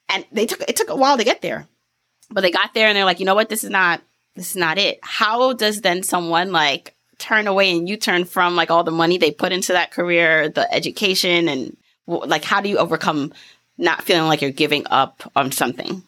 [0.09, 1.67] And they took, it took a while to get there.
[2.29, 3.49] But they got there and they're like, you know what?
[3.49, 4.01] This is not,
[4.35, 4.99] this is not it.
[5.03, 9.17] How does then someone like turn away and you turn from like all the money
[9.17, 13.33] they put into that career, the education, and like how do you overcome
[13.77, 16.03] not feeling like you're giving up on something?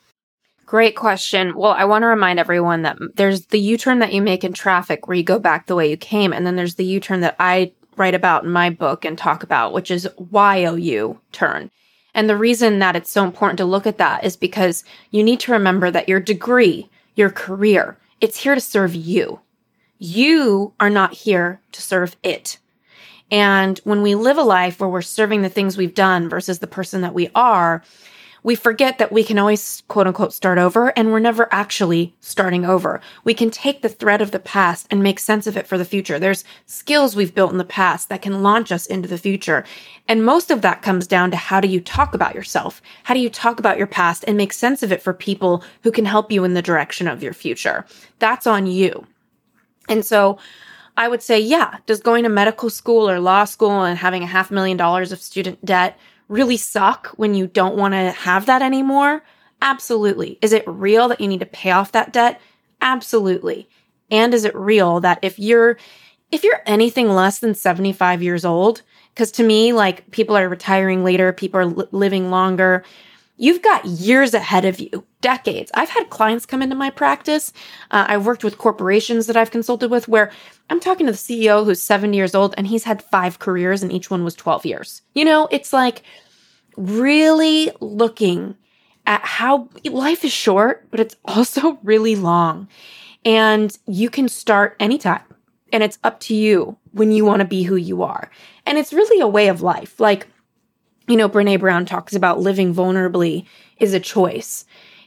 [0.65, 1.55] Great question.
[1.55, 4.51] Well, I want to remind everyone that there's the U turn that you make in
[4.51, 6.33] traffic where you go back the way you came.
[6.33, 9.43] And then there's the U turn that I write about in my book and talk
[9.43, 11.71] about, which is YOU turn.
[12.13, 15.39] And the reason that it's so important to look at that is because you need
[15.41, 19.39] to remember that your degree, your career, it's here to serve you.
[19.99, 22.59] You are not here to serve it.
[23.31, 26.67] And when we live a life where we're serving the things we've done versus the
[26.67, 27.83] person that we are,
[28.43, 32.63] we forget that we can always quote unquote start over and we're never actually starting
[32.63, 33.01] over.
[33.25, 35.83] We can take the thread of the past and make sense of it for the
[35.83, 36.17] future.
[36.17, 39.65] There's skills we've built in the past that can launch us into the future.
[40.07, 42.81] And most of that comes down to how do you talk about yourself?
[43.03, 45.91] How do you talk about your past and make sense of it for people who
[45.91, 47.85] can help you in the direction of your future?
[48.19, 49.05] That's on you.
[49.87, 50.37] And so
[50.97, 54.27] I would say, yeah, does going to medical school or law school and having a
[54.27, 55.97] half million dollars of student debt
[56.27, 59.23] really suck when you don't want to have that anymore?
[59.61, 60.37] Absolutely.
[60.41, 62.41] Is it real that you need to pay off that debt?
[62.81, 63.69] Absolutely.
[64.09, 65.77] And is it real that if you're
[66.29, 68.81] if you're anything less than 75 years old,
[69.13, 72.83] because to me, like people are retiring later, people are li- living longer,
[73.37, 75.71] you've got years ahead of you, decades.
[75.73, 77.53] I've had clients come into my practice.
[77.91, 80.31] Uh, I've worked with corporations that I've consulted with where
[80.69, 83.91] I'm talking to the CEO who's 70 years old and he's had five careers and
[83.91, 85.01] each one was 12 years.
[85.13, 86.03] You know, it's like
[86.75, 88.55] really looking
[89.05, 92.67] at how life is short, but it's also really long.
[93.23, 95.21] And you can start anytime.
[95.73, 98.29] And it's up to you when you want to be who you are.
[98.65, 99.99] And it's really a way of life.
[99.99, 100.27] Like,
[101.07, 103.45] you know, Brene Brown talks about living vulnerably
[103.79, 104.65] is a choice.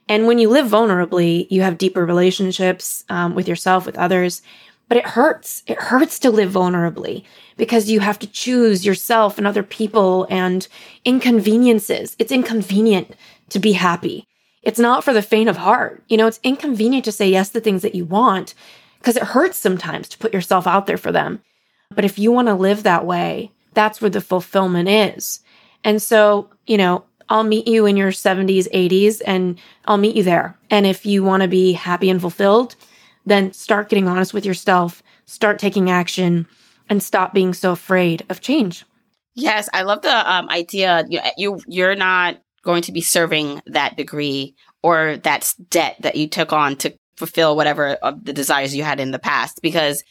[0.09, 4.43] And when you live vulnerably, you have deeper relationships um, with yourself, with others.
[4.89, 5.63] But it hurts.
[5.69, 7.23] It hurts to live vulnerably
[7.57, 10.67] because you have to choose yourself and other people and
[11.05, 12.17] inconveniences.
[12.19, 13.15] It's inconvenient
[13.51, 14.27] to be happy.
[14.63, 16.03] It's not for the faint of heart.
[16.09, 18.55] You know, it's inconvenient to say yes to things that you want
[18.99, 21.41] because it hurts sometimes to put yourself out there for them.
[21.95, 25.41] But if you want to live that way, that's where the fulfillment is.
[25.85, 30.23] And so, you know, I'll meet you in your 70s, 80s, and I'll meet you
[30.23, 30.59] there.
[30.69, 32.75] And if you want to be happy and fulfilled,
[33.25, 36.47] then start getting honest with yourself, start taking action,
[36.88, 38.85] and stop being so afraid of change.
[39.35, 41.05] Yes, I love the um, idea.
[41.09, 46.29] You, you you're not going to be serving that degree or that debt that you
[46.29, 50.03] took on to fulfill whatever of the desires you had in the past because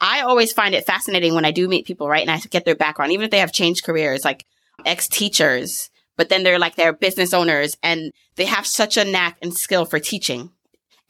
[0.00, 2.22] I always find it fascinating when I do meet people, right?
[2.22, 4.44] And I get their background, even if they have changed careers, like
[4.84, 9.38] ex teachers, but then they're like, they're business owners and they have such a knack
[9.42, 10.50] and skill for teaching.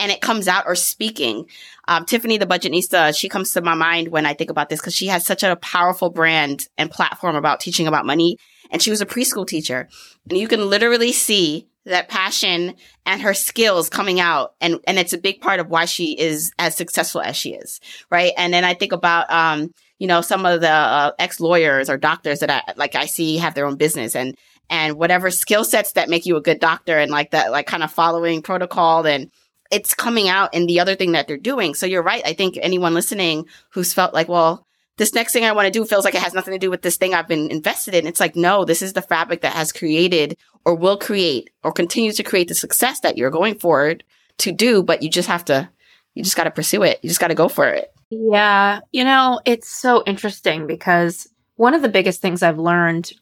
[0.00, 1.46] And it comes out or speaking.
[1.87, 4.94] Um, Tiffany the Budgetnista, she comes to my mind when I think about this because
[4.94, 8.37] she has such a powerful brand and platform about teaching about money.
[8.70, 9.88] And she was a preschool teacher.
[10.28, 12.74] And you can literally see that passion
[13.06, 14.54] and her skills coming out.
[14.60, 17.80] And, and it's a big part of why she is as successful as she is.
[18.10, 18.32] Right.
[18.37, 19.70] And then I think about, um,
[20.04, 23.38] you know, some of the uh, ex lawyers or doctors that I like I see
[23.38, 24.36] have their own business and
[24.68, 27.82] and whatever skill sets that make you a good doctor and like that like kind
[27.82, 29.30] of following protocol and
[29.70, 31.74] it's coming out in the other thing that they're doing.
[31.74, 32.22] So you're right.
[32.26, 34.66] I think anyone listening who's felt like, well,
[34.98, 36.82] this next thing I want to do feels like it has nothing to do with
[36.82, 38.06] this thing I've been invested in.
[38.06, 40.36] It's like, no, this is the fabric that has created
[40.66, 44.04] or will create or continues to create the success that you're going forward
[44.40, 45.70] to do, but you just have to,
[46.12, 47.00] you just got to pursue it.
[47.00, 47.93] You just got to go for it.
[48.20, 48.81] Yeah.
[48.92, 53.12] You know, it's so interesting because one of the biggest things I've learned,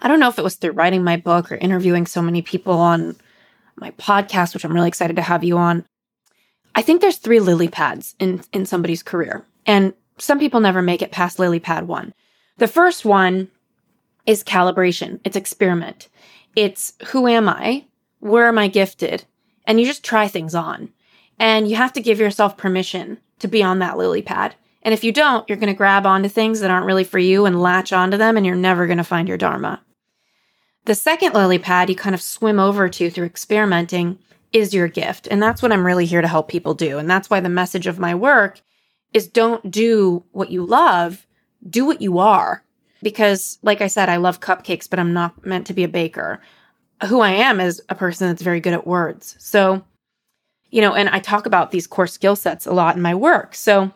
[0.00, 2.74] I don't know if it was through writing my book or interviewing so many people
[2.74, 3.16] on
[3.76, 5.84] my podcast, which I'm really excited to have you on.
[6.74, 9.44] I think there's three lily pads in, in somebody's career.
[9.66, 12.14] And some people never make it past lily pad one.
[12.58, 13.48] The first one
[14.26, 15.20] is calibration.
[15.24, 16.08] It's experiment.
[16.56, 17.84] It's who am I?
[18.20, 19.24] Where am I gifted?
[19.66, 20.90] And you just try things on.
[21.38, 24.54] And you have to give yourself permission to be on that lily pad.
[24.82, 27.46] And if you don't, you're going to grab onto things that aren't really for you
[27.46, 29.82] and latch onto them, and you're never going to find your Dharma.
[30.84, 34.18] The second lily pad you kind of swim over to through experimenting
[34.52, 35.28] is your gift.
[35.30, 36.98] And that's what I'm really here to help people do.
[36.98, 38.60] And that's why the message of my work
[39.12, 41.26] is don't do what you love,
[41.68, 42.64] do what you are.
[43.02, 46.40] Because, like I said, I love cupcakes, but I'm not meant to be a baker.
[47.06, 49.36] Who I am is a person that's very good at words.
[49.38, 49.84] So,
[50.70, 53.54] you know, and I talk about these core skill sets a lot in my work.
[53.54, 53.92] So,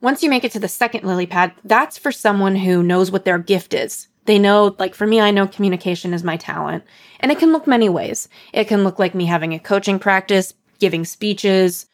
[0.00, 3.24] once you make it to the second lily pad, that's for someone who knows what
[3.24, 4.08] their gift is.
[4.24, 6.84] They know, like for me, I know communication is my talent.
[7.20, 8.28] And it can look many ways.
[8.52, 11.86] It can look like me having a coaching practice, giving speeches,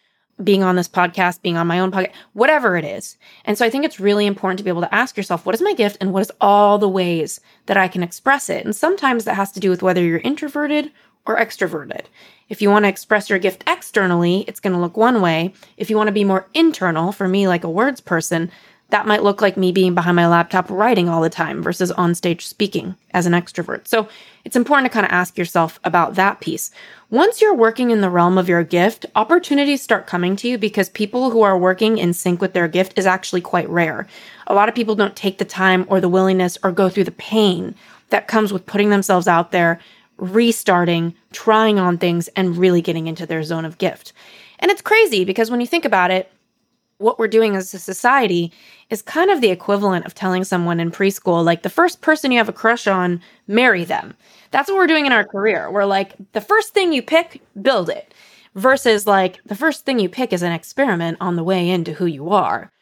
[0.43, 3.17] being on this podcast, being on my own podcast, whatever it is.
[3.45, 5.63] And so I think it's really important to be able to ask yourself, what is
[5.63, 8.65] my gift and what is all the ways that I can express it?
[8.65, 10.93] And sometimes that has to do with whether you're introverted
[11.27, 12.07] or extroverted.
[12.49, 15.53] If you want to express your gift externally, it's going to look one way.
[15.77, 18.51] If you want to be more internal, for me, like a words person,
[18.91, 22.15] that might look like me being behind my laptop writing all the time versus on
[22.15, 23.87] stage speaking as an extrovert.
[23.87, 24.09] So
[24.47, 26.71] it's important to kind of ask yourself about that piece.
[27.11, 30.89] Once you're working in the realm of your gift, opportunities start coming to you because
[30.89, 34.07] people who are working in sync with their gift is actually quite rare.
[34.47, 37.11] A lot of people don't take the time or the willingness or go through the
[37.11, 37.75] pain
[38.09, 39.81] that comes with putting themselves out there,
[40.19, 44.13] restarting, trying on things, and really getting into their zone of gift.
[44.59, 46.31] And it's crazy because when you think about it,
[46.99, 48.53] what we're doing as a society
[48.91, 52.39] is kind of the equivalent of telling someone in preschool, like the first person you
[52.39, 54.15] have a crush on, marry them.
[54.51, 55.71] That's what we're doing in our career.
[55.71, 58.13] We're like, the first thing you pick, build it.
[58.55, 62.07] Versus like the first thing you pick is an experiment on the way into who
[62.07, 62.73] you are.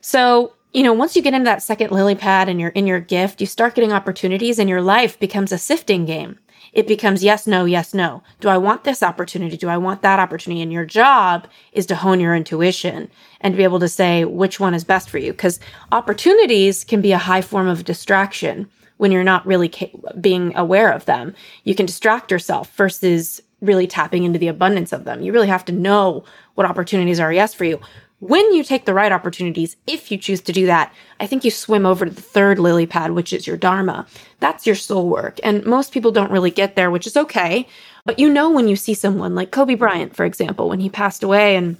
[0.00, 3.00] So, you know, once you get into that second lily pad and you're in your
[3.00, 6.38] gift, you start getting opportunities and your life becomes a sifting game
[6.72, 8.22] it becomes yes, no, yes, no.
[8.40, 9.56] Do I want this opportunity?
[9.56, 10.62] Do I want that opportunity?
[10.62, 13.10] And your job is to hone your intuition
[13.40, 15.32] and to be able to say which one is best for you.
[15.32, 15.60] Because
[15.92, 19.90] opportunities can be a high form of distraction when you're not really ca-
[20.20, 21.34] being aware of them.
[21.64, 25.22] You can distract yourself versus really tapping into the abundance of them.
[25.22, 27.80] You really have to know what opportunities are yes for you
[28.28, 31.50] when you take the right opportunities, if you choose to do that, I think you
[31.50, 34.06] swim over to the third lily pad, which is your Dharma.
[34.40, 35.38] That's your soul work.
[35.44, 37.68] And most people don't really get there, which is okay.
[38.06, 41.22] But you know, when you see someone like Kobe Bryant, for example, when he passed
[41.22, 41.76] away and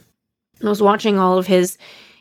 [0.63, 1.79] I was watching all of his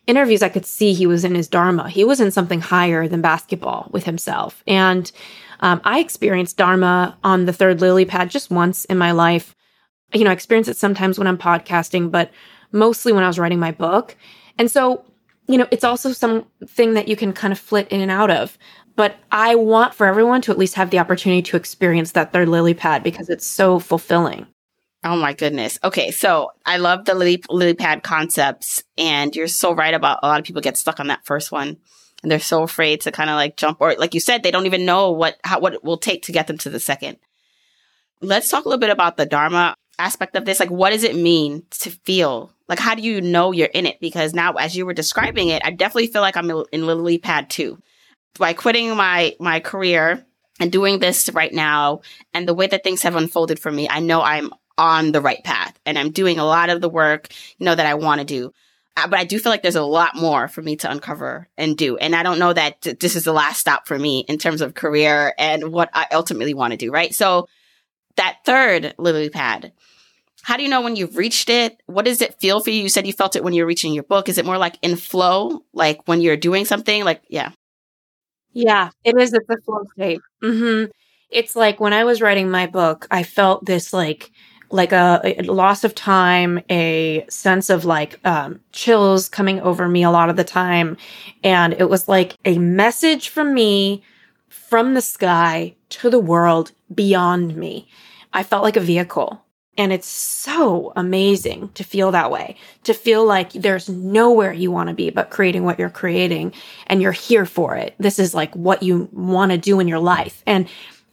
[0.07, 1.89] interviews, I could see he was in his Dharma.
[1.89, 4.63] He was in something higher than basketball with himself.
[4.65, 5.11] And
[5.59, 9.53] um, I experienced Dharma on the third lily pad just once in my life.
[10.13, 12.31] You know, I experience it sometimes when I'm podcasting, but
[12.73, 14.17] mostly when I was writing my book.
[14.57, 15.05] And so,
[15.47, 18.57] you know, it's also something that you can kind of flit in and out of.
[18.95, 22.49] But I want for everyone to at least have the opportunity to experience that third
[22.49, 24.47] lily pad because it's so fulfilling.
[25.03, 25.79] Oh my goodness.
[25.83, 30.27] Okay, so I love the lily, lily pad concepts, and you're so right about a
[30.27, 31.77] lot of people get stuck on that first one,
[32.21, 34.65] and they're so afraid to kind of like jump, or like you said, they don't
[34.65, 37.17] even know what how what it will take to get them to the second.
[38.21, 40.59] Let's talk a little bit about the Dharma aspect of this.
[40.59, 43.99] Like, what does it mean to feel like, how do you know you're in it?
[43.99, 47.49] Because now, as you were describing it, I definitely feel like I'm in lily pad
[47.51, 47.79] two.
[48.39, 50.25] By quitting my my career
[50.59, 52.01] and doing this right now,
[52.33, 55.43] and the way that things have unfolded for me, I know I'm on the right
[55.43, 57.27] path, and I'm doing a lot of the work,
[57.59, 58.51] you know, that I want to do.
[58.97, 61.77] Uh, but I do feel like there's a lot more for me to uncover and
[61.77, 61.97] do.
[61.97, 64.73] And I don't know that this is the last stop for me in terms of
[64.73, 67.13] career and what I ultimately want to do, right?
[67.13, 67.47] So
[68.17, 69.73] that third lily pad,
[70.43, 71.81] how do you know when you've reached it?
[71.85, 72.83] What does it feel for you?
[72.83, 74.27] You said you felt it when you're reaching your book.
[74.27, 77.05] Is it more like in flow, like when you're doing something?
[77.05, 77.51] Like, yeah.
[78.51, 79.33] Yeah, it is.
[79.33, 80.19] It's a flow state.
[80.43, 80.91] Mm-hmm.
[81.29, 84.31] It's like when I was writing my book, I felt this like
[84.69, 90.03] like a, a, loss of time, a sense of like um, chills coming over me
[90.03, 90.97] a lot of the time.
[91.43, 94.03] And it was like a message from me
[94.49, 97.87] from the sky to the world beyond me.
[98.33, 99.43] I felt like a vehicle.
[99.75, 104.89] And it's so amazing to feel that way, to feel like there's nowhere you want
[104.89, 106.53] to be but creating what you're creating
[106.85, 107.95] and you're here for it.
[107.97, 110.43] This is like what you want to do in your life.
[110.45, 110.67] And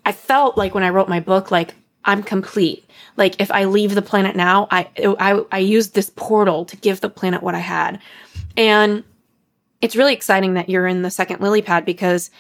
[0.05, 2.85] I felt like when I wrote my book, like I'm complete.
[3.17, 4.89] Like if I leave the planet now, I,
[5.19, 8.01] I, I used this portal to give the planet what I had.
[8.57, 9.05] And
[9.81, 12.31] it's really exciting that you're in the second lily pad because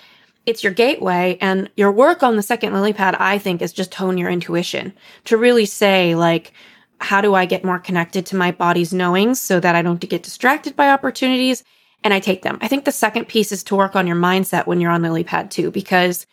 [0.47, 3.95] it's your gateway and your work on the second lily pad i think is just
[3.95, 4.93] hone your intuition
[5.25, 6.53] to really say like
[7.01, 10.23] how do i get more connected to my body's knowings so that i don't get
[10.23, 11.65] distracted by opportunities?
[12.03, 12.57] And i take them.
[12.63, 15.25] I think the second piece is to work on your mindset when you're on lily
[15.25, 16.27] pad two because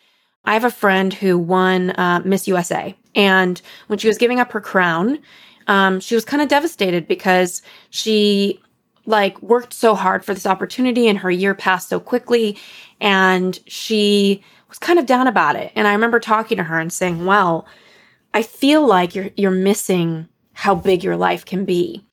[0.46, 4.52] i have a friend who won uh, miss usa and when she was giving up
[4.52, 5.18] her crown
[5.66, 8.60] um, she was kind of devastated because she
[9.08, 12.58] like worked so hard for this opportunity and her year passed so quickly
[13.00, 15.72] and she was kind of down about it.
[15.74, 17.66] And I remember talking to her and saying, "Well,
[18.34, 22.04] I feel like you're you're missing how big your life can be."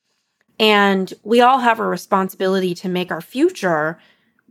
[0.58, 4.00] And we all have a responsibility to make our future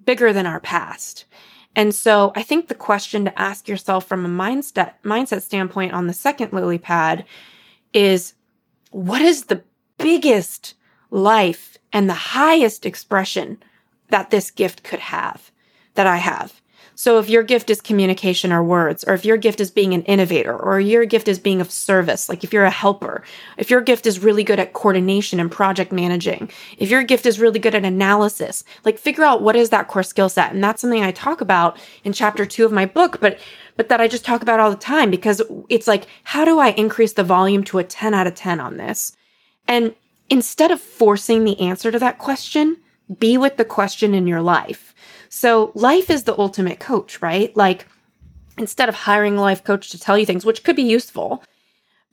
[0.05, 1.25] bigger than our past.
[1.75, 6.05] And so I think the question to ask yourself from a mindset mindset standpoint on
[6.05, 7.25] the second lily pad
[7.91, 8.35] is
[8.91, 9.63] what is the
[9.97, 10.75] biggest
[11.09, 13.57] life and the highest expression
[14.09, 15.49] that this gift could have,
[15.93, 16.61] that I have.
[16.93, 20.03] So if your gift is communication or words, or if your gift is being an
[20.03, 23.23] innovator, or your gift is being of service, like if you're a helper,
[23.57, 27.39] if your gift is really good at coordination and project managing, if your gift is
[27.39, 30.51] really good at analysis, like figure out what is that core skill set.
[30.51, 33.39] And that's something I talk about in chapter two of my book, but
[33.77, 36.69] but that I just talk about all the time because it's like, how do I
[36.71, 39.15] increase the volume to a 10 out of 10 on this?
[39.65, 39.95] And
[40.29, 42.77] instead of forcing the answer to that question,
[43.19, 44.93] be with the question in your life.
[45.29, 47.55] So life is the ultimate coach, right?
[47.55, 47.87] Like
[48.57, 51.43] instead of hiring a life coach to tell you things, which could be useful,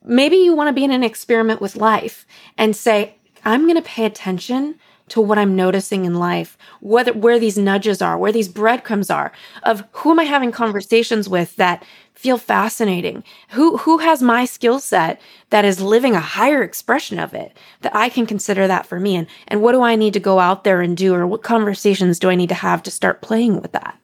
[0.04, 2.26] maybe you want to be in an experiment with life
[2.58, 4.78] and say, I'm going to pay attention
[5.08, 9.32] to what I'm noticing in life, whether where these nudges are, where these breadcrumbs are,
[9.62, 11.84] of who am I having conversations with that
[12.14, 13.24] feel fascinating?
[13.50, 17.94] Who who has my skill set that is living a higher expression of it that
[17.94, 19.16] I can consider that for me?
[19.16, 22.18] And and what do I need to go out there and do, or what conversations
[22.18, 23.98] do I need to have to start playing with that?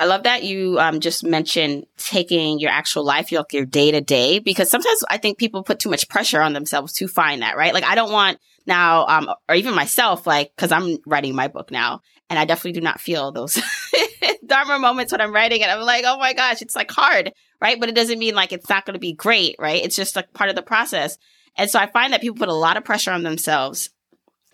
[0.00, 4.00] I love that you um, just mentioned taking your actual life, your, your day to
[4.00, 7.56] day, because sometimes I think people put too much pressure on themselves to find that,
[7.56, 7.74] right?
[7.74, 8.38] Like, I don't want
[8.68, 12.72] now, um, or even myself, like, cause I'm writing my book now and I definitely
[12.72, 13.60] do not feel those
[14.46, 15.68] Dharma moments when I'm writing it.
[15.68, 17.80] I'm like, oh my gosh, it's like hard, right?
[17.80, 19.82] But it doesn't mean like it's not going to be great, right?
[19.82, 21.18] It's just like part of the process.
[21.56, 23.90] And so I find that people put a lot of pressure on themselves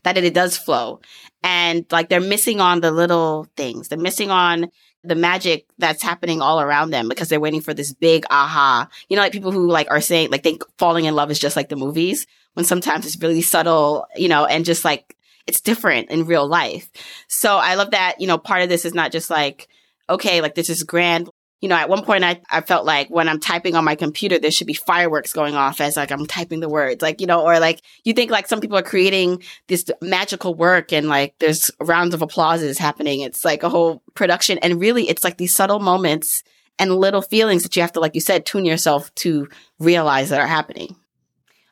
[0.05, 1.01] that it, it does flow
[1.43, 3.89] and like they're missing on the little things.
[3.89, 4.71] They're missing on
[5.03, 8.89] the magic that's happening all around them because they're waiting for this big aha.
[9.09, 11.57] You know, like people who like are saying like think falling in love is just
[11.57, 16.11] like the movies when sometimes it's really subtle, you know, and just like it's different
[16.11, 16.91] in real life.
[17.29, 19.69] So I love that, you know, part of this is not just like,
[20.09, 21.29] okay, like this is grand.
[21.61, 24.39] You know, at one point I, I felt like when I'm typing on my computer,
[24.39, 27.43] there should be fireworks going off as like I'm typing the words, like, you know,
[27.43, 31.71] or like you think like some people are creating this magical work and like there's
[31.81, 33.21] rounds of applauses happening.
[33.21, 34.59] It's like a whole production.
[34.59, 36.43] And really it's like these subtle moments
[36.79, 39.49] and little feelings that you have to, like you said, tune yourself to
[39.79, 40.97] realize that are happening.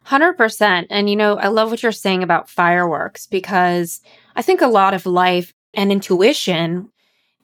[0.06, 0.86] 100%.
[0.90, 4.00] And you know, I love what you're saying about fireworks because
[4.36, 6.90] I think a lot of life and intuition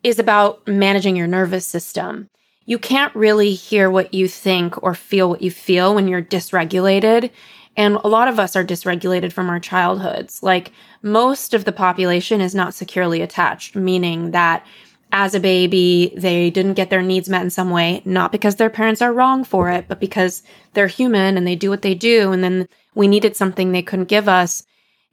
[0.03, 2.29] is about managing your nervous system.
[2.67, 7.31] You can't really hear what you think or feel what you feel when you're dysregulated.
[7.77, 10.43] And a lot of us are dysregulated from our childhoods.
[10.43, 14.67] Like most of the population is not securely attached, meaning that
[15.13, 18.71] as a baby, they didn't get their needs met in some way, not because their
[18.71, 20.43] parents are wrong for it, but because
[20.75, 22.33] they're human and they do what they do.
[22.33, 24.65] And then we needed something they couldn't give us.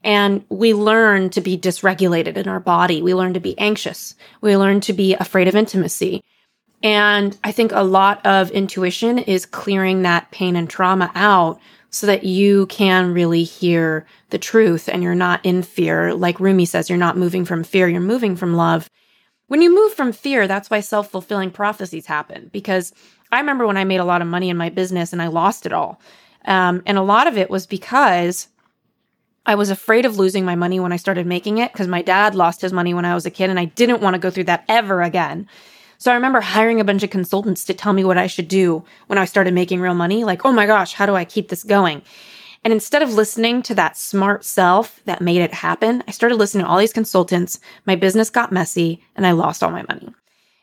[0.04, 3.02] And we learn to be dysregulated in our body.
[3.02, 4.16] We learn to be anxious.
[4.42, 6.24] We learn to be afraid of intimacy.
[6.84, 12.06] And I think a lot of intuition is clearing that pain and trauma out so
[12.08, 16.14] that you can really hear the truth and you're not in fear.
[16.14, 18.90] Like Rumi says, you're not moving from fear, you're moving from love.
[19.48, 22.50] When you move from fear, that's why self fulfilling prophecies happen.
[22.52, 22.94] Because
[23.32, 25.66] I remember when I made a lot of money in my business and I lost
[25.66, 26.00] it all.
[26.46, 28.48] Um, and a lot of it was because
[29.46, 32.34] I was afraid of losing my money when I started making it because my dad
[32.34, 34.46] lost his money when I was a kid and I didn't want to go through
[34.46, 35.48] that ever again.
[35.98, 38.84] So I remember hiring a bunch of consultants to tell me what I should do
[39.08, 40.24] when I started making real money.
[40.24, 42.02] Like, oh my gosh, how do I keep this going?
[42.66, 46.66] And instead of listening to that smart self that made it happen, I started listening
[46.66, 47.60] to all these consultants.
[47.86, 50.12] My business got messy and I lost all my money.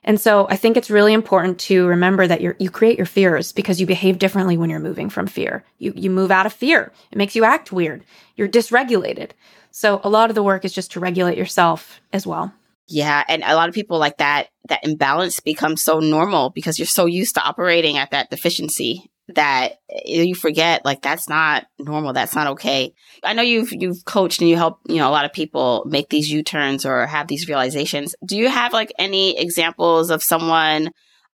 [0.03, 3.81] And so I think it's really important to remember that you create your fears because
[3.81, 5.65] you behave differently when you're moving from fear.
[5.79, 6.93] You, you move out of fear.
[7.13, 8.03] It makes you act weird.
[8.35, 9.31] You're dysregulated.
[9.71, 12.53] So a lot of the work is just to regulate yourself as well.
[12.89, 13.23] Yeah.
[13.29, 17.07] And a lot of people like that, that imbalance becomes so normal because you're so
[17.07, 19.75] used to operating at that deficiency that
[20.05, 22.95] you forget like that's not normal that's not okay.
[23.23, 26.09] I know you've you've coached and you help you know a lot of people make
[26.09, 28.15] these u-turns or have these realizations.
[28.25, 30.91] Do you have like any examples of someone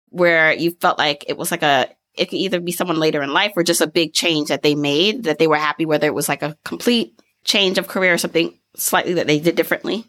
[0.10, 3.32] where you felt like it was like a it could either be someone later in
[3.32, 6.14] life or just a big change that they made that they were happy whether it
[6.14, 10.06] was like a complete change of career or something slightly that they did differently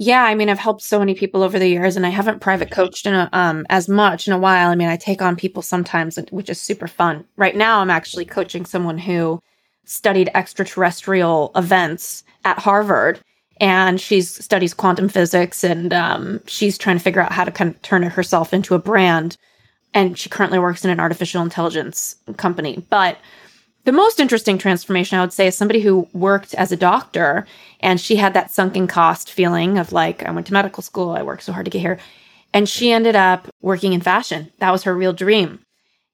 [0.00, 2.70] yeah, I mean, I've helped so many people over the years, and I haven't private
[2.70, 4.70] coached in a, um, as much in a while.
[4.70, 7.26] I mean, I take on people sometimes, which is super fun.
[7.36, 9.42] Right now, I'm actually coaching someone who
[9.84, 13.20] studied extraterrestrial events at Harvard,
[13.60, 17.74] and she studies quantum physics, and um, she's trying to figure out how to kind
[17.74, 19.36] of turn herself into a brand.
[19.92, 23.18] And she currently works in an artificial intelligence company, but
[23.84, 27.46] the most interesting transformation, I would say, is somebody who worked as a doctor
[27.80, 31.22] and she had that sunken cost feeling of like, I went to medical school, I
[31.22, 31.98] worked so hard to get here.
[32.52, 34.50] And she ended up working in fashion.
[34.58, 35.60] That was her real dream.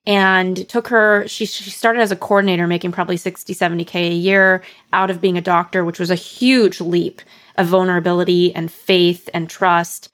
[0.07, 4.63] And took her, she, she started as a coordinator, making probably 60, 70K a year
[4.93, 7.21] out of being a doctor, which was a huge leap
[7.57, 10.11] of vulnerability and faith and trust.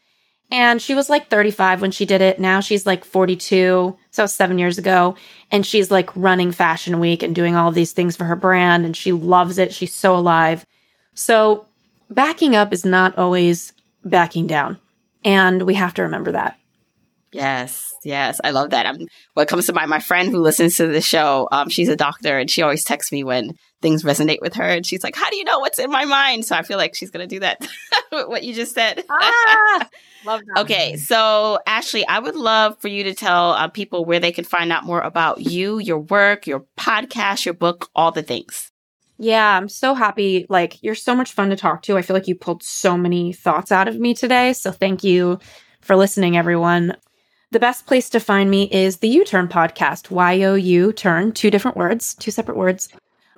[0.52, 2.38] And she was like 35 when she did it.
[2.38, 3.96] Now she's like 42.
[4.10, 5.16] So seven years ago.
[5.50, 8.84] And she's like running Fashion Week and doing all these things for her brand.
[8.84, 9.72] And she loves it.
[9.72, 10.66] She's so alive.
[11.14, 11.66] So
[12.10, 13.72] backing up is not always
[14.04, 14.78] backing down.
[15.24, 16.58] And we have to remember that.
[17.32, 18.84] Yes, yes, I love that.
[18.84, 21.96] I'm, what comes to mind, my friend who listens to the show, um, she's a
[21.96, 25.30] doctor, and she always texts me when things resonate with her, and she's like, "How
[25.30, 27.66] do you know what's in my mind?" So I feel like she's gonna do that.
[28.10, 29.02] what you just said.
[29.08, 29.88] Ah,
[30.26, 30.60] love that.
[30.60, 34.44] Okay, so Ashley, I would love for you to tell uh, people where they can
[34.44, 38.70] find out more about you, your work, your podcast, your book, all the things.
[39.16, 40.46] Yeah, I'm so happy.
[40.48, 41.96] Like, you're so much fun to talk to.
[41.96, 44.52] I feel like you pulled so many thoughts out of me today.
[44.52, 45.38] So, thank you
[45.80, 46.96] for listening, everyone.
[47.52, 51.32] The best place to find me is the You Turn podcast, Y O U Turn,
[51.32, 52.88] two different words, two separate words.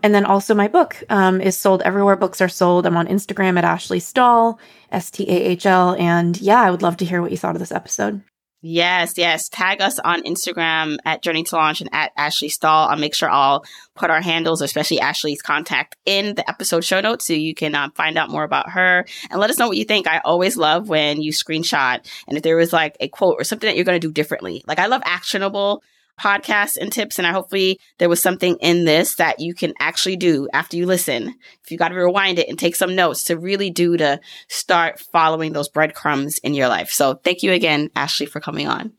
[0.05, 2.87] And then also my book um, is sold everywhere books are sold.
[2.87, 4.61] I'm on Instagram at Ashley Stahl,
[4.93, 5.97] S T A H L.
[5.99, 8.23] And yeah, I would love to hear what you thought of this episode.
[8.67, 9.51] Yes, yes.
[9.51, 12.89] Tag us on Instagram at Journey to Launch and at Ashley Stahl.
[12.89, 13.63] I'll make sure I'll
[13.95, 17.91] put our handles, especially Ashley's contact, in the episode show notes so you can um,
[17.91, 20.09] find out more about her and let us know what you think.
[20.09, 23.69] I always love when you screenshot and if there was like a quote or something
[23.69, 24.65] that you're going to do differently.
[24.67, 25.83] Like I love actionable
[26.21, 27.19] podcasts and tips.
[27.19, 30.87] And I hopefully there was something in this that you can actually do after you
[30.87, 31.35] listen.
[31.63, 35.01] If you got to rewind it and take some notes to really do to start
[35.01, 36.91] following those breadcrumbs in your life.
[36.91, 38.93] So thank you again, Ashley, for coming on.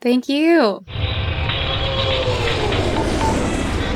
[0.00, 0.84] Thank you.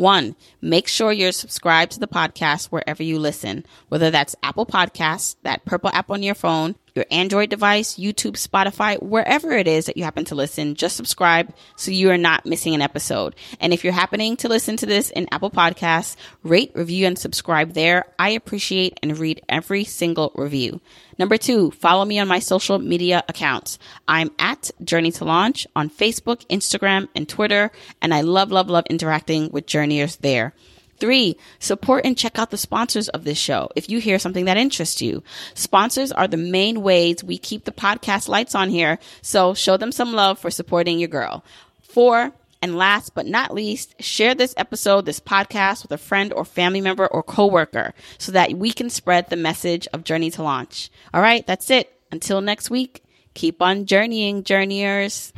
[0.00, 5.36] One, make sure you're subscribed to the podcast wherever you listen, whether that's Apple Podcasts,
[5.42, 9.98] that purple app on your phone, your Android device, YouTube, Spotify, wherever it is that
[9.98, 13.34] you happen to listen, just subscribe so you are not missing an episode.
[13.60, 17.74] And if you're happening to listen to this in Apple Podcasts, rate, review, and subscribe
[17.74, 18.06] there.
[18.18, 20.80] I appreciate and read every single review.
[21.20, 23.78] Number two, follow me on my social media accounts.
[24.08, 28.86] I'm at Journey to Launch on Facebook, Instagram, and Twitter, and I love, love, love
[28.88, 30.54] interacting with journeyers there.
[30.96, 34.56] Three, support and check out the sponsors of this show if you hear something that
[34.56, 35.22] interests you.
[35.52, 39.92] Sponsors are the main ways we keep the podcast lights on here, so show them
[39.92, 41.44] some love for supporting your girl.
[41.82, 46.44] Four, and last but not least, share this episode, this podcast with a friend or
[46.44, 50.90] family member or coworker so that we can spread the message of Journey to Launch.
[51.14, 51.92] All right, that's it.
[52.12, 53.02] Until next week,
[53.34, 55.32] keep on journeying, journeyers.